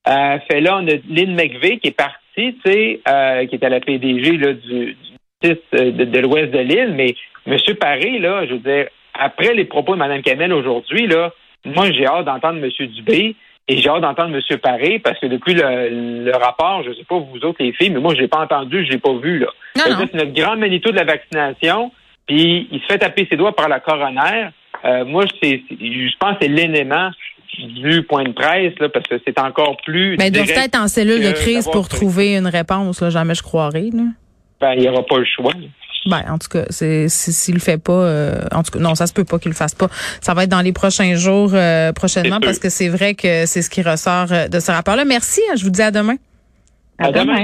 Euh, 0.08 0.38
fait 0.50 0.60
là, 0.60 0.78
on 0.78 0.86
a 0.86 0.94
Lynn 1.08 1.34
McVeigh 1.34 1.78
qui 1.78 1.88
est 1.88 1.96
partie, 1.96 2.18
tu 2.36 2.60
sais, 2.64 3.00
euh, 3.08 3.46
qui 3.46 3.56
était 3.56 3.68
la 3.68 3.80
PDG 3.80 4.38
là, 4.38 4.52
du, 4.54 4.94
du 4.94 4.96
6 5.44 5.56
euh, 5.74 5.90
de, 5.92 6.04
de 6.04 6.18
l'ouest 6.20 6.50
de 6.50 6.58
l'île, 6.58 6.94
mais 6.94 7.14
M. 7.48 7.74
Paré, 7.76 8.18
là, 8.18 8.46
je 8.46 8.52
veux 8.52 8.58
dire, 8.58 8.86
après 9.14 9.54
les 9.54 9.64
propos 9.64 9.94
de 9.94 9.98
Mme 9.98 10.22
Kamel 10.22 10.52
aujourd'hui, 10.52 11.06
là, 11.06 11.32
moi, 11.64 11.90
j'ai 11.90 12.06
hâte 12.06 12.26
d'entendre 12.26 12.62
M. 12.62 12.86
Dubé 12.88 13.34
et 13.66 13.76
j'ai 13.76 13.88
hâte 13.88 14.02
d'entendre 14.02 14.34
M. 14.36 14.58
Paré 14.58 14.98
parce 14.98 15.18
que 15.18 15.26
depuis 15.26 15.54
le, 15.54 16.24
le 16.24 16.36
rapport, 16.36 16.82
je 16.84 16.92
sais 16.92 17.04
pas 17.08 17.18
vous 17.18 17.44
autres 17.44 17.62
les 17.62 17.72
filles, 17.72 17.90
mais 17.90 18.00
moi, 18.00 18.14
je 18.14 18.20
l'ai 18.20 18.28
pas 18.28 18.40
entendu, 18.40 18.84
je 18.84 18.92
l'ai 18.92 18.98
pas 18.98 19.14
vu, 19.14 19.38
là. 19.38 19.48
C'est 19.74 20.14
notre 20.14 20.32
grand 20.32 20.56
Manitou 20.56 20.90
de 20.90 20.96
la 20.96 21.04
vaccination, 21.04 21.90
puis 22.26 22.68
il 22.70 22.80
se 22.80 22.86
fait 22.86 22.98
taper 22.98 23.26
ses 23.30 23.36
doigts 23.36 23.54
par 23.54 23.68
la 23.68 23.80
coroner. 23.80 24.48
Euh, 24.84 25.04
moi, 25.04 25.24
c'est, 25.42 25.62
je 25.70 26.16
pense 26.18 26.32
que 26.34 26.38
c'est 26.42 26.48
l'élément 26.48 27.10
du 27.58 28.02
point 28.04 28.24
de 28.24 28.32
presse, 28.32 28.74
là, 28.78 28.88
parce 28.88 29.06
que 29.06 29.16
c'est 29.26 29.38
encore 29.40 29.76
plus. 29.84 30.16
Mais 30.18 30.30
Ben, 30.30 30.42
ils 30.42 30.46
doivent 30.46 30.64
être 30.64 30.78
en 30.78 30.86
cellule 30.86 31.22
de 31.22 31.32
crise 31.32 31.68
pour 31.70 31.88
trouver 31.88 32.36
une 32.36 32.46
réponse. 32.46 33.00
Là. 33.00 33.10
Jamais 33.10 33.34
je 33.34 33.42
croirais. 33.42 33.88
Là. 33.92 34.04
Ben, 34.60 34.72
il 34.74 34.80
n'y 34.80 34.88
aura 34.88 35.02
pas 35.04 35.18
le 35.18 35.24
choix. 35.24 35.52
Ben, 36.08 36.24
en 36.28 36.38
tout 36.38 36.48
cas, 36.48 36.64
c'est 36.70 37.08
si- 37.08 37.32
s'il 37.32 37.54
le 37.54 37.60
fait 37.60 37.78
pas, 37.78 37.92
euh, 37.92 38.40
en 38.52 38.62
tout 38.62 38.72
cas, 38.72 38.78
non, 38.78 38.94
ça 38.94 39.06
se 39.06 39.12
peut 39.12 39.24
pas 39.24 39.38
qu'il 39.38 39.50
le 39.50 39.54
fasse 39.56 39.74
pas. 39.74 39.88
Ça 40.20 40.34
va 40.34 40.44
être 40.44 40.50
dans 40.50 40.60
les 40.62 40.72
prochains 40.72 41.14
jours, 41.16 41.50
euh, 41.54 41.92
prochainement, 41.92 42.40
parce 42.40 42.58
que 42.58 42.70
c'est 42.70 42.88
vrai 42.88 43.14
que 43.14 43.46
c'est 43.46 43.62
ce 43.62 43.70
qui 43.70 43.82
ressort 43.82 44.28
euh, 44.32 44.48
de 44.48 44.58
ce 44.60 44.70
rapport-là. 44.72 45.04
Merci. 45.04 45.40
hein, 45.50 45.54
je 45.56 45.64
vous 45.64 45.70
dis 45.70 45.82
à 45.82 45.90
demain. 45.90 46.16
À 46.98 47.06
À 47.06 47.12
demain. 47.12 47.22
demain. 47.24 47.34